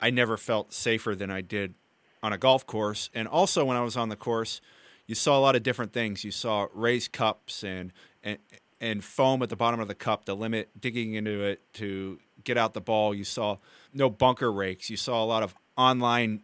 I 0.00 0.08
never 0.08 0.38
felt 0.38 0.72
safer 0.72 1.14
than 1.14 1.30
I 1.30 1.42
did 1.42 1.74
on 2.22 2.32
a 2.32 2.38
golf 2.38 2.66
course. 2.66 3.10
And 3.12 3.28
also, 3.28 3.62
when 3.62 3.76
I 3.76 3.82
was 3.82 3.94
on 3.94 4.08
the 4.08 4.16
course, 4.16 4.62
you 5.06 5.14
saw 5.14 5.38
a 5.38 5.40
lot 5.40 5.54
of 5.54 5.62
different 5.62 5.92
things. 5.92 6.24
You 6.24 6.30
saw 6.30 6.68
raised 6.72 7.12
cups 7.12 7.62
and 7.62 7.92
and 8.22 8.38
and 8.80 9.04
foam 9.04 9.42
at 9.42 9.50
the 9.50 9.56
bottom 9.56 9.80
of 9.80 9.88
the 9.88 9.94
cup 9.94 10.24
to 10.26 10.34
limit 10.34 10.70
digging 10.80 11.12
into 11.12 11.42
it 11.42 11.60
to 11.74 12.20
get 12.44 12.56
out 12.56 12.72
the 12.72 12.80
ball. 12.80 13.14
You 13.14 13.24
saw 13.24 13.58
no 13.92 14.08
bunker 14.08 14.50
rakes. 14.50 14.88
You 14.88 14.96
saw 14.96 15.22
a 15.22 15.26
lot 15.26 15.42
of 15.42 15.54
online 15.76 16.42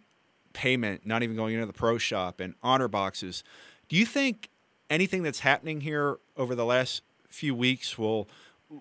payment, 0.55 1.05
not 1.05 1.23
even 1.23 1.37
going 1.37 1.55
into 1.55 1.67
the 1.67 1.75
pro 1.75 1.99
shop, 1.99 2.41
and 2.41 2.55
honor 2.63 2.89
boxes. 2.89 3.45
Do 3.89 3.97
you 3.97 4.07
think 4.07 4.49
anything 4.89 5.23
that's 5.23 5.41
happening 5.41 5.83
here 5.83 6.19
over 6.37 6.55
the 6.55 6.65
last 6.65 7.03
few 7.29 7.55
weeks 7.55 7.99
will 7.99 8.29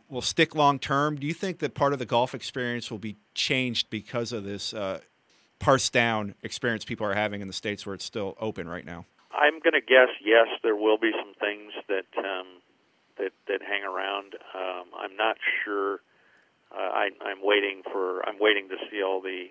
will 0.10 0.22
stick 0.22 0.56
long 0.56 0.80
term? 0.80 1.18
Do 1.18 1.28
you 1.28 1.34
think 1.34 1.60
that 1.60 1.74
part 1.74 1.92
of 1.92 2.00
the 2.00 2.06
golf 2.06 2.34
experience 2.34 2.90
will 2.90 3.00
be 3.00 3.18
changed 3.36 3.90
because 3.90 4.32
of 4.32 4.44
this 4.46 4.74
uh, 4.74 5.00
parse 5.60 5.90
down 5.90 6.36
experience 6.42 6.86
people 6.86 7.06
are 7.06 7.14
having 7.14 7.42
in 7.42 7.48
the 7.48 7.54
states 7.54 7.86
where 7.86 7.96
it's 7.96 8.06
still 8.06 8.38
open 8.40 8.68
right 8.68 8.86
now? 8.86 9.06
I'm 9.32 9.60
going 9.60 9.74
to 9.74 9.82
guess 9.82 10.10
yes. 10.24 10.48
There 10.62 10.76
will 10.76 10.98
be 10.98 11.12
some 11.12 11.34
things 11.40 11.74
that 11.90 12.08
um, 12.18 12.62
that 13.18 13.32
that 13.48 13.62
hang 13.62 13.84
around. 13.84 14.36
Um, 14.56 14.86
I'm 14.98 15.16
not 15.16 15.38
sure. 15.64 16.00
Uh, 16.72 16.80
I, 16.80 17.10
I'm 17.26 17.40
waiting 17.44 17.82
for. 17.92 18.28
I'm 18.28 18.40
waiting 18.40 18.70
to 18.70 18.76
see 18.90 19.02
all 19.04 19.22
the 19.22 19.48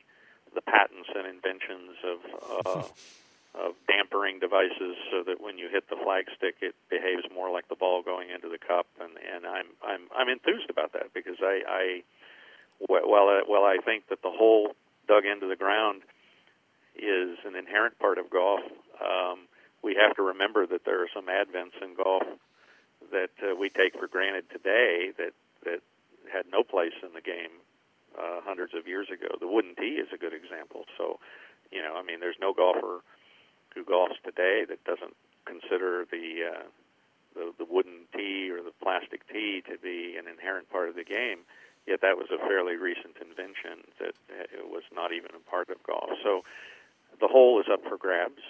the 0.55 0.63
patents 0.63 1.09
and 1.15 1.27
inventions 1.27 1.97
of 2.05 2.19
uh, 2.67 2.89
of 3.55 3.75
dampering 3.87 4.41
devices 4.41 4.97
so 5.11 5.23
that 5.27 5.41
when 5.41 5.59
you 5.59 5.69
hit 5.69 5.89
the 5.91 5.97
flagstick, 5.97 6.57
it 6.63 6.75
behaves 6.89 7.25
more 7.35 7.51
like 7.51 7.69
the 7.69 7.77
ball 7.77 8.03
going 8.03 8.31
into 8.31 8.49
the 8.49 8.59
cup. 8.59 8.87
And 9.01 9.13
and 9.19 9.47
I'm 9.47 9.67
I'm 9.85 10.09
I'm 10.17 10.29
enthused 10.29 10.71
about 10.71 10.93
that 10.95 11.13
because 11.13 11.37
I 11.41 11.61
I 11.69 12.03
while 12.79 13.29
I, 13.29 13.43
while 13.47 13.65
I 13.65 13.79
think 13.85 14.09
that 14.09 14.23
the 14.23 14.31
hole 14.31 14.75
dug 15.07 15.25
into 15.25 15.47
the 15.47 15.57
ground 15.57 16.03
is 16.97 17.39
an 17.45 17.57
inherent 17.57 17.99
part 17.99 18.19
of 18.19 18.31
golf. 18.31 18.61
Um, 19.01 19.49
we 19.83 19.97
have 20.01 20.17
to 20.17 20.23
remember 20.23 20.67
that 20.67 20.85
there 20.85 21.03
are 21.03 21.09
some 21.13 21.27
advents 21.27 21.77
in 21.83 21.95
golf 21.95 22.23
that 23.11 23.31
uh, 23.43 23.55
we 23.55 23.69
take 23.69 23.99
for 23.99 24.07
granted 24.07 24.45
today 24.51 25.11
that 25.19 25.33
that 25.65 25.81
had 26.33 26.47
no 26.51 26.63
place 26.63 26.97
in 27.03 27.13
the 27.15 27.21
game 27.21 27.51
uh, 28.19 28.41
hundreds 28.45 28.75
of 28.75 28.87
years 28.87 29.09
ago. 29.13 29.29
The 29.41 29.49
wooden 29.49 29.75
tee 29.75 30.01
is 30.01 30.09
a 30.13 30.19
good 30.19 30.33
example. 30.33 30.85
So, 30.99 31.19
you 31.71 31.83
know, 31.83 31.97
I 31.97 32.03
mean, 32.03 32.21
there's 32.21 32.41
no 32.41 32.53
golfer 32.53 33.01
who 33.75 33.85
golfs 33.85 34.21
today 34.25 34.65
that 34.69 34.85
doesn't 34.85 35.17
consider 35.45 36.07
the 36.11 36.53
uh, 36.53 36.67
the, 37.35 37.53
the 37.57 37.65
wooden 37.65 38.05
tee 38.13 38.51
or 38.51 38.63
the 38.63 38.77
plastic 38.83 39.27
tee 39.29 39.63
to 39.65 39.79
be 39.79 40.17
an 40.21 40.29
inherent 40.29 40.69
part 40.69 40.89
of 40.89 40.95
the 40.95 41.05
game. 41.05 41.49
Yet 41.87 42.01
that 42.03 42.17
was 42.17 42.29
a 42.31 42.39
fairly 42.39 42.77
recent 42.77 43.17
invention 43.19 43.83
that 43.99 44.15
it 44.31 44.69
was 44.69 44.85
not 44.95 45.13
even 45.13 45.35
a 45.35 45.51
part 45.51 45.69
of 45.71 45.83
golf. 45.83 46.11
So 46.23 46.45
the 47.21 47.27
hole 47.27 47.59
is 47.59 47.67
up 47.73 47.83
for 47.89 47.97
grabs. 47.97 48.45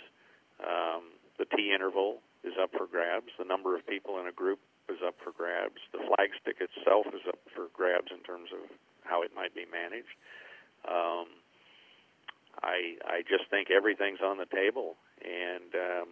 Um, 0.61 1.17
the 1.39 1.47
tee 1.57 1.73
interval 1.73 2.21
is 2.45 2.53
up 2.61 2.73
for 2.77 2.87
grabs. 2.87 3.33
The 3.39 3.47
number 3.47 3.75
of 3.77 3.87
people 3.87 4.21
in 4.21 4.27
a 4.27 4.33
group 4.33 4.59
is 4.91 4.99
up 5.07 5.15
for 5.25 5.33
grabs. 5.33 5.81
The 5.93 6.05
flagstick 6.05 6.61
itself 6.61 7.07
is 7.15 7.23
up 7.27 7.39
for 7.55 7.69
grabs 7.73 8.11
in 8.11 8.21
terms 8.21 8.51
of 8.53 8.69
how 9.05 9.23
it 9.23 9.33
might 9.35 9.55
be 9.55 9.67
managed. 9.71 10.15
Um, 10.89 11.27
I 12.63 12.97
I 13.07 13.23
just 13.29 13.49
think 13.51 13.71
everything's 13.71 14.21
on 14.21 14.39
the 14.39 14.47
table, 14.47 14.97
and 15.23 15.73
um, 15.75 16.09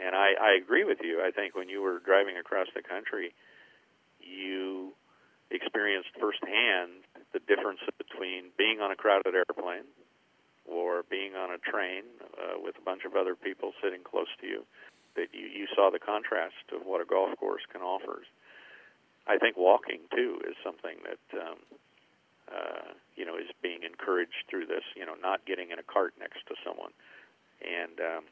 and 0.00 0.16
I, 0.16 0.32
I 0.40 0.50
agree 0.56 0.84
with 0.84 0.98
you. 1.02 1.20
I 1.22 1.30
think 1.30 1.54
when 1.54 1.68
you 1.68 1.82
were 1.82 2.00
driving 2.00 2.36
across 2.38 2.66
the 2.74 2.82
country, 2.82 3.34
you 4.20 4.92
experienced 5.50 6.08
firsthand 6.18 7.04
the 7.32 7.40
difference 7.44 7.80
between 7.98 8.50
being 8.56 8.80
on 8.80 8.90
a 8.90 8.96
crowded 8.96 9.34
airplane 9.34 9.84
or 10.64 11.04
being 11.10 11.34
on 11.34 11.52
a 11.52 11.58
train 11.58 12.04
uh, 12.38 12.56
with 12.56 12.74
a 12.78 12.84
bunch 12.84 13.04
of 13.04 13.16
other 13.16 13.34
people 13.34 13.72
sitting 13.82 14.00
close 14.02 14.30
to 14.40 14.46
you. 14.46 14.64
That 15.14 15.28
you, 15.32 15.44
you 15.44 15.66
saw 15.76 15.90
the 15.92 16.00
contrast 16.00 16.72
of 16.72 16.86
what 16.86 17.02
a 17.02 17.04
golf 17.04 17.36
course 17.36 17.62
can 17.70 17.82
offer. 17.82 18.22
I 19.28 19.36
think 19.36 19.56
walking 19.56 20.00
too 20.14 20.40
is 20.48 20.56
something 20.64 20.96
that 21.04 21.24
um, 21.36 21.58
uh, 22.52 22.92
you 23.16 23.24
know, 23.24 23.36
is 23.36 23.50
being 23.62 23.82
encouraged 23.82 24.44
through 24.48 24.66
this. 24.66 24.84
You 24.94 25.06
know, 25.06 25.14
not 25.20 25.44
getting 25.46 25.70
in 25.70 25.78
a 25.78 25.82
cart 25.82 26.14
next 26.18 26.46
to 26.48 26.54
someone, 26.64 26.92
and 27.64 27.98
um, 28.00 28.24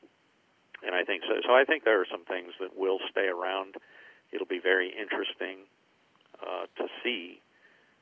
and 0.84 0.94
I 0.94 1.04
think 1.04 1.22
so. 1.24 1.40
So 1.46 1.54
I 1.54 1.64
think 1.64 1.84
there 1.84 2.00
are 2.00 2.08
some 2.10 2.24
things 2.24 2.52
that 2.60 2.76
will 2.76 2.98
stay 3.10 3.26
around. 3.26 3.76
It'll 4.32 4.46
be 4.46 4.60
very 4.60 4.92
interesting 4.92 5.66
uh, 6.40 6.66
to 6.76 6.86
see 7.02 7.40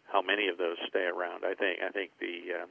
how 0.06 0.22
many 0.22 0.48
of 0.48 0.58
those 0.58 0.76
stay 0.88 1.04
around. 1.04 1.44
I 1.44 1.54
think 1.54 1.80
I 1.82 1.90
think 1.90 2.10
the 2.20 2.64
uh, 2.64 2.66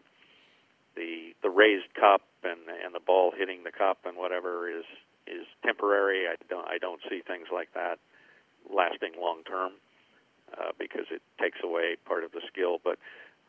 the 0.96 1.34
the 1.44 1.50
raised 1.50 1.94
cup 1.94 2.22
and 2.44 2.60
and 2.68 2.94
the 2.94 3.00
ball 3.00 3.32
hitting 3.36 3.64
the 3.64 3.72
cup 3.72 4.00
and 4.06 4.18
whatever 4.18 4.70
is 4.70 4.86
is 5.28 5.46
temporary. 5.64 6.28
I 6.28 6.36
don't 6.50 6.68
I 6.68 6.78
don't 6.78 7.02
see 7.10 7.22
things 7.26 7.48
like 7.54 7.74
that 7.74 8.00
lasting 8.70 9.14
long 9.20 9.44
term 9.44 9.74
uh, 10.58 10.72
because 10.78 11.06
it 11.12 11.22
takes 11.40 11.60
away 11.64 11.96
part 12.06 12.24
of 12.24 12.32
the 12.32 12.42
skill. 12.52 12.80
But 12.84 12.98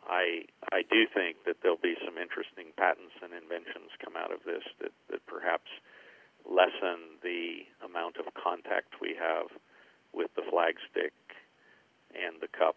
I 0.09 0.49
I 0.73 0.83
do 0.83 1.07
think 1.07 1.45
that 1.45 1.61
there'll 1.63 1.81
be 1.81 1.97
some 2.05 2.17
interesting 2.19 2.73
patents 2.77 3.15
and 3.23 3.33
inventions 3.33 3.93
come 4.03 4.17
out 4.17 4.33
of 4.33 4.41
this 4.45 4.65
that, 4.81 4.93
that 5.11 5.25
perhaps 5.27 5.69
lessen 6.49 7.21
the 7.23 7.69
amount 7.85 8.17
of 8.17 8.33
contact 8.33 9.01
we 9.01 9.15
have 9.15 9.53
with 10.13 10.33
the 10.35 10.43
flagstick 10.43 11.13
and 12.17 12.41
the 12.41 12.49
cup 12.49 12.77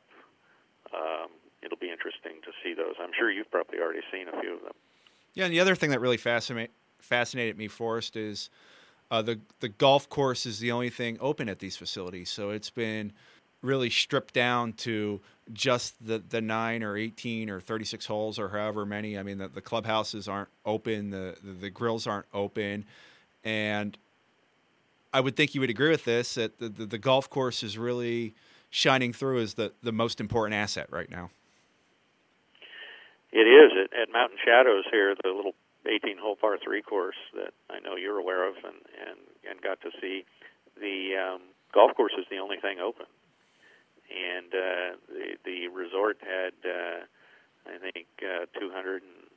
um, 0.93 1.29
it'll 1.61 1.77
be 1.77 1.91
interesting 1.91 2.41
to 2.43 2.51
see 2.63 2.73
those. 2.73 2.95
I'm 3.01 3.11
sure 3.17 3.31
you've 3.31 3.51
probably 3.51 3.79
already 3.79 4.01
seen 4.11 4.27
a 4.27 4.39
few 4.41 4.55
of 4.55 4.63
them. 4.63 4.73
Yeah, 5.33 5.45
and 5.45 5.53
the 5.53 5.59
other 5.59 5.75
thing 5.75 5.91
that 5.91 6.01
really 6.01 6.17
fascinate, 6.17 6.71
fascinated 6.99 7.57
me, 7.57 7.67
Forrest, 7.67 8.15
is 8.15 8.49
uh, 9.09 9.21
the 9.21 9.39
the 9.59 9.69
golf 9.69 10.09
course 10.09 10.45
is 10.45 10.59
the 10.59 10.71
only 10.71 10.89
thing 10.89 11.17
open 11.21 11.47
at 11.49 11.59
these 11.59 11.77
facilities. 11.77 12.29
So 12.29 12.49
it's 12.49 12.69
been 12.69 13.13
really 13.61 13.89
stripped 13.89 14.33
down 14.33 14.73
to 14.73 15.21
just 15.53 15.95
the, 16.05 16.19
the 16.29 16.41
nine 16.41 16.83
or 16.83 16.97
18 16.97 17.49
or 17.49 17.59
36 17.59 18.05
holes 18.05 18.39
or 18.39 18.49
however 18.49 18.85
many. 18.85 19.17
I 19.17 19.23
mean, 19.23 19.37
the, 19.37 19.47
the 19.47 19.61
clubhouses 19.61 20.27
aren't 20.27 20.49
open, 20.65 21.09
the, 21.09 21.35
the, 21.43 21.51
the 21.53 21.69
grills 21.69 22.07
aren't 22.07 22.27
open. 22.33 22.85
And 23.43 23.97
I 25.13 25.19
would 25.19 25.35
think 25.35 25.53
you 25.53 25.61
would 25.61 25.69
agree 25.69 25.89
with 25.89 26.05
this 26.05 26.35
that 26.35 26.59
the, 26.59 26.69
the, 26.69 26.85
the 26.85 26.97
golf 26.97 27.29
course 27.29 27.63
is 27.63 27.77
really 27.77 28.33
shining 28.69 29.13
through 29.13 29.41
as 29.41 29.55
the, 29.55 29.73
the 29.83 29.91
most 29.91 30.19
important 30.19 30.55
asset 30.55 30.87
right 30.89 31.09
now. 31.09 31.29
It 33.31 33.47
is 33.47 33.71
at, 33.71 33.99
at 33.99 34.11
Mountain 34.11 34.37
Shadows 34.43 34.85
here, 34.91 35.15
the 35.23 35.29
little 35.29 35.53
18-hole 35.85 36.37
par 36.37 36.57
three 36.63 36.81
course 36.81 37.15
that 37.33 37.53
I 37.69 37.79
know 37.79 37.95
you're 37.95 38.17
aware 38.17 38.47
of 38.47 38.55
and 38.55 38.75
and 39.07 39.19
and 39.49 39.61
got 39.61 39.81
to 39.81 39.89
see. 39.99 40.25
The 40.79 41.15
um, 41.15 41.41
golf 41.73 41.95
course 41.95 42.13
is 42.17 42.25
the 42.29 42.37
only 42.37 42.57
thing 42.57 42.79
open, 42.79 43.05
and 44.11 44.53
uh, 44.53 44.89
the 45.07 45.27
the 45.45 45.67
resort 45.69 46.17
had 46.21 46.53
uh, 46.67 47.07
I 47.65 47.77
think 47.79 48.07
uh, 48.19 48.45
200 48.59 49.03
and 49.03 49.31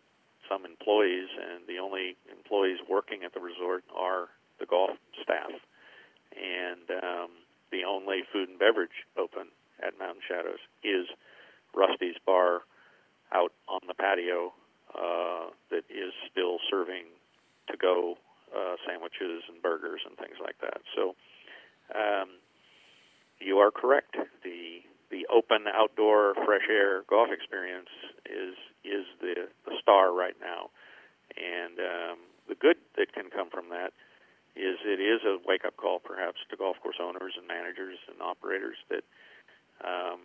some 0.49 0.64
employees, 0.64 1.29
and 1.33 1.64
the 1.66 1.79
only 1.79 2.16
employees 2.31 2.79
working 2.89 3.25
at 3.25 3.33
the 3.33 3.41
resort 3.41 3.85
are 3.95 4.29
the 4.61 4.66
golf 4.66 4.91
staff, 5.22 5.51
and 6.37 6.91
um, 7.03 7.31
the 7.70 7.85
only 7.85 8.22
food 8.33 8.49
and 8.49 8.59
beverage 8.59 9.07
open 9.16 9.49
at 9.83 9.99
Mountain 9.99 10.22
Shadows 10.29 10.61
is 10.83 11.07
Rusty's 11.75 12.16
Bar 12.27 12.62
out 13.33 13.53
on 13.68 13.81
the 13.89 13.95
patio 13.95 14.53
uh, 14.95 15.51
that 15.70 15.85
is 15.91 16.12
still 16.31 16.59
serving 16.70 17.05
to 17.70 17.77
go 17.77 18.16
uh, 18.55 18.77
sandwiches 18.87 19.43
and 19.49 19.61
burgers 19.62 20.01
and 20.07 20.16
things 20.16 20.37
like 20.43 20.57
that. 20.61 20.81
So 20.95 21.16
um, 21.95 22.39
you 23.41 23.59
are 23.59 23.70
correct. 23.70 24.16
The 24.43 24.82
the 25.11 25.26
open 25.30 25.66
outdoor 25.72 26.35
fresh 26.45 26.66
air 26.68 27.03
golf 27.09 27.28
experience 27.30 27.91
is 28.26 28.55
is 28.85 29.07
the 29.20 29.49
the 29.66 29.76
star 29.80 30.12
right 30.12 30.37
now, 30.41 30.70
and 31.37 31.78
um, 31.78 32.18
the 32.49 32.55
good 32.55 32.76
that 32.97 33.12
can 33.12 33.30
come 33.30 33.51
from 33.51 33.68
that 33.70 33.93
is 34.57 34.78
it 34.87 35.01
is 35.01 35.20
a 35.26 35.39
wake 35.47 35.64
up 35.64 35.76
call 35.76 35.99
perhaps 35.99 36.39
to 36.51 36.57
golf 36.57 36.76
course 36.82 36.99
owners 37.03 37.35
and 37.37 37.47
managers 37.47 37.99
and 38.09 38.22
operators 38.22 38.76
that 38.89 39.05
um, 39.82 40.20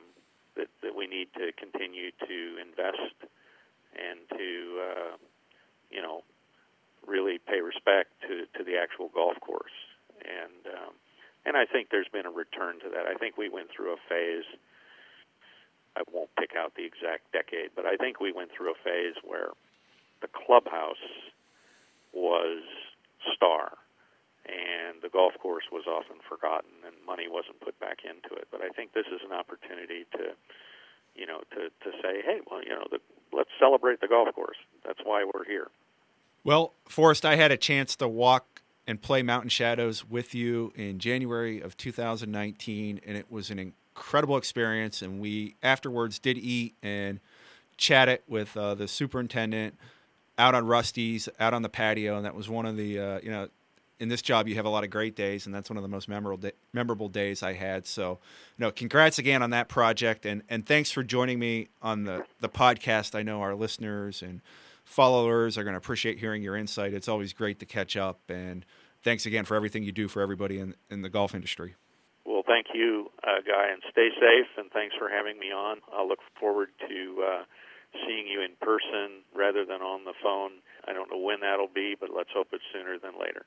that 0.55 0.67
that 0.81 0.95
we 0.95 1.07
need 1.07 1.27
to 1.33 1.51
continue 1.57 2.11
to 2.27 2.57
invest 2.61 3.17
and 3.97 4.19
to 4.37 4.49
uh, 4.81 5.15
you 5.89 6.01
know 6.01 6.21
really 7.07 7.39
pay 7.39 7.61
respect 7.61 8.09
to 8.21 8.45
to 8.57 8.63
the 8.63 8.77
actual 8.77 9.09
golf 9.13 9.39
course 9.41 9.77
and 10.21 10.61
um, 10.75 10.93
and 11.45 11.57
I 11.57 11.65
think 11.65 11.89
there's 11.89 12.09
been 12.11 12.25
a 12.25 12.31
return 12.31 12.79
to 12.81 12.89
that. 12.89 13.05
I 13.07 13.15
think 13.15 13.37
we 13.37 13.49
went 13.49 13.69
through 13.71 13.93
a 13.93 14.01
phase. 14.07 14.45
I 15.95 16.01
won't 16.11 16.29
pick 16.37 16.51
out 16.55 16.73
the 16.75 16.85
exact 16.85 17.31
decade, 17.31 17.71
but 17.75 17.85
I 17.85 17.97
think 17.97 18.19
we 18.19 18.31
went 18.31 18.51
through 18.55 18.71
a 18.71 18.79
phase 18.83 19.15
where 19.23 19.49
the 20.21 20.27
clubhouse 20.27 21.01
was 22.13 22.63
star 23.35 23.77
and 24.45 25.01
the 25.01 25.09
golf 25.09 25.33
course 25.39 25.65
was 25.71 25.85
often 25.87 26.17
forgotten 26.27 26.71
and 26.85 26.95
money 27.05 27.27
wasn't 27.29 27.59
put 27.61 27.79
back 27.79 27.99
into 28.03 28.35
it. 28.35 28.47
But 28.51 28.61
I 28.61 28.69
think 28.69 28.93
this 28.93 29.05
is 29.07 29.21
an 29.25 29.33
opportunity 29.33 30.05
to, 30.13 30.33
you 31.15 31.25
know, 31.25 31.41
to, 31.51 31.69
to 31.69 31.97
say, 32.01 32.21
hey, 32.25 32.39
well, 32.49 32.63
you 32.63 32.69
know, 32.69 32.85
the, 32.89 32.99
let's 33.31 33.51
celebrate 33.59 34.01
the 34.01 34.07
golf 34.07 34.33
course. 34.33 34.57
That's 34.85 34.99
why 35.03 35.23
we're 35.23 35.45
here. 35.45 35.67
Well, 36.43 36.73
Forrest, 36.87 37.25
I 37.25 37.35
had 37.35 37.51
a 37.51 37.57
chance 37.57 37.95
to 37.97 38.07
walk 38.07 38.58
and 38.89 38.99
play 38.99 39.21
Mountain 39.21 39.49
Shadows 39.49 40.09
with 40.09 40.33
you 40.33 40.73
in 40.75 40.97
January 40.97 41.61
of 41.61 41.77
2019, 41.77 42.99
and 43.05 43.15
it 43.15 43.31
was 43.31 43.51
an 43.51 43.59
incredible 43.59 44.35
experience. 44.35 45.03
And 45.03 45.19
we 45.19 45.55
afterwards 45.61 46.17
did 46.17 46.39
eat 46.39 46.73
and 46.81 47.19
chat 47.77 48.09
it 48.09 48.23
with 48.27 48.57
uh, 48.57 48.73
the 48.73 48.87
superintendent 48.87 49.75
out 50.39 50.55
on 50.55 50.65
Rusty's, 50.65 51.29
out 51.39 51.53
on 51.53 51.61
the 51.61 51.69
patio, 51.69 52.17
and 52.17 52.25
that 52.25 52.33
was 52.33 52.49
one 52.49 52.65
of 52.65 52.77
the 52.77 52.99
uh, 52.99 53.19
you 53.21 53.29
know 53.29 53.47
in 53.99 54.09
this 54.09 54.23
job 54.23 54.47
you 54.47 54.55
have 54.55 54.65
a 54.65 54.69
lot 54.69 54.83
of 54.83 54.89
great 54.89 55.15
days 55.15 55.45
and 55.45 55.53
that's 55.53 55.69
one 55.69 55.77
of 55.77 55.83
the 55.83 55.89
most 55.89 56.07
memorable 56.07 56.49
memorable 56.73 57.09
days 57.09 57.43
I 57.43 57.51
had 57.51 57.85
so 57.85 58.17
you 58.57 58.65
know 58.65 58.71
congrats 58.71 59.19
again 59.19 59.43
on 59.43 59.49
that 59.49 59.67
project 59.67 60.25
and 60.25 60.41
and 60.47 60.65
thanks 60.65 60.89
for 60.89 61.03
joining 61.03 61.37
me 61.37 61.67
on 61.81 62.05
the 62.05 62.23
the 62.39 62.47
podcast 62.47 63.13
I 63.13 63.23
know 63.23 63.41
our 63.41 63.55
listeners 63.55 64.21
and 64.21 64.39
followers 64.85 65.57
are 65.57 65.65
going 65.65 65.73
to 65.73 65.77
appreciate 65.77 66.17
hearing 66.17 66.41
your 66.41 66.55
insight 66.55 66.93
it's 66.93 67.09
always 67.09 67.33
great 67.33 67.59
to 67.59 67.65
catch 67.65 67.97
up 67.97 68.21
and 68.29 68.65
thanks 69.03 69.25
again 69.25 69.45
for 69.45 69.55
everything 69.55 69.83
you 69.83 69.91
do 69.91 70.07
for 70.07 70.21
everybody 70.21 70.59
in 70.59 70.75
in 70.89 71.01
the 71.01 71.09
golf 71.09 71.33
industry. 71.35 71.75
Well 72.25 72.43
thank 72.45 72.67
you 72.73 73.11
uh, 73.23 73.41
guy 73.45 73.71
and 73.71 73.81
stay 73.91 74.09
safe 74.15 74.47
and 74.57 74.71
thanks 74.71 74.95
for 74.97 75.09
having 75.09 75.39
me 75.39 75.51
on. 75.51 75.77
I'll 75.93 76.07
look 76.07 76.19
forward 76.39 76.69
to 76.87 77.23
uh, 77.25 77.43
seeing 78.05 78.27
you 78.27 78.41
in 78.41 78.55
person 78.61 79.23
rather 79.35 79.65
than 79.65 79.81
on 79.81 80.05
the 80.05 80.13
phone. 80.21 80.61
I 80.87 80.93
don't 80.93 81.09
know 81.11 81.19
when 81.19 81.41
that'll 81.41 81.73
be 81.73 81.95
but 81.99 82.09
let's 82.15 82.29
hope 82.33 82.47
it's 82.51 82.63
sooner 82.73 82.97
than 82.99 83.19
later 83.19 83.45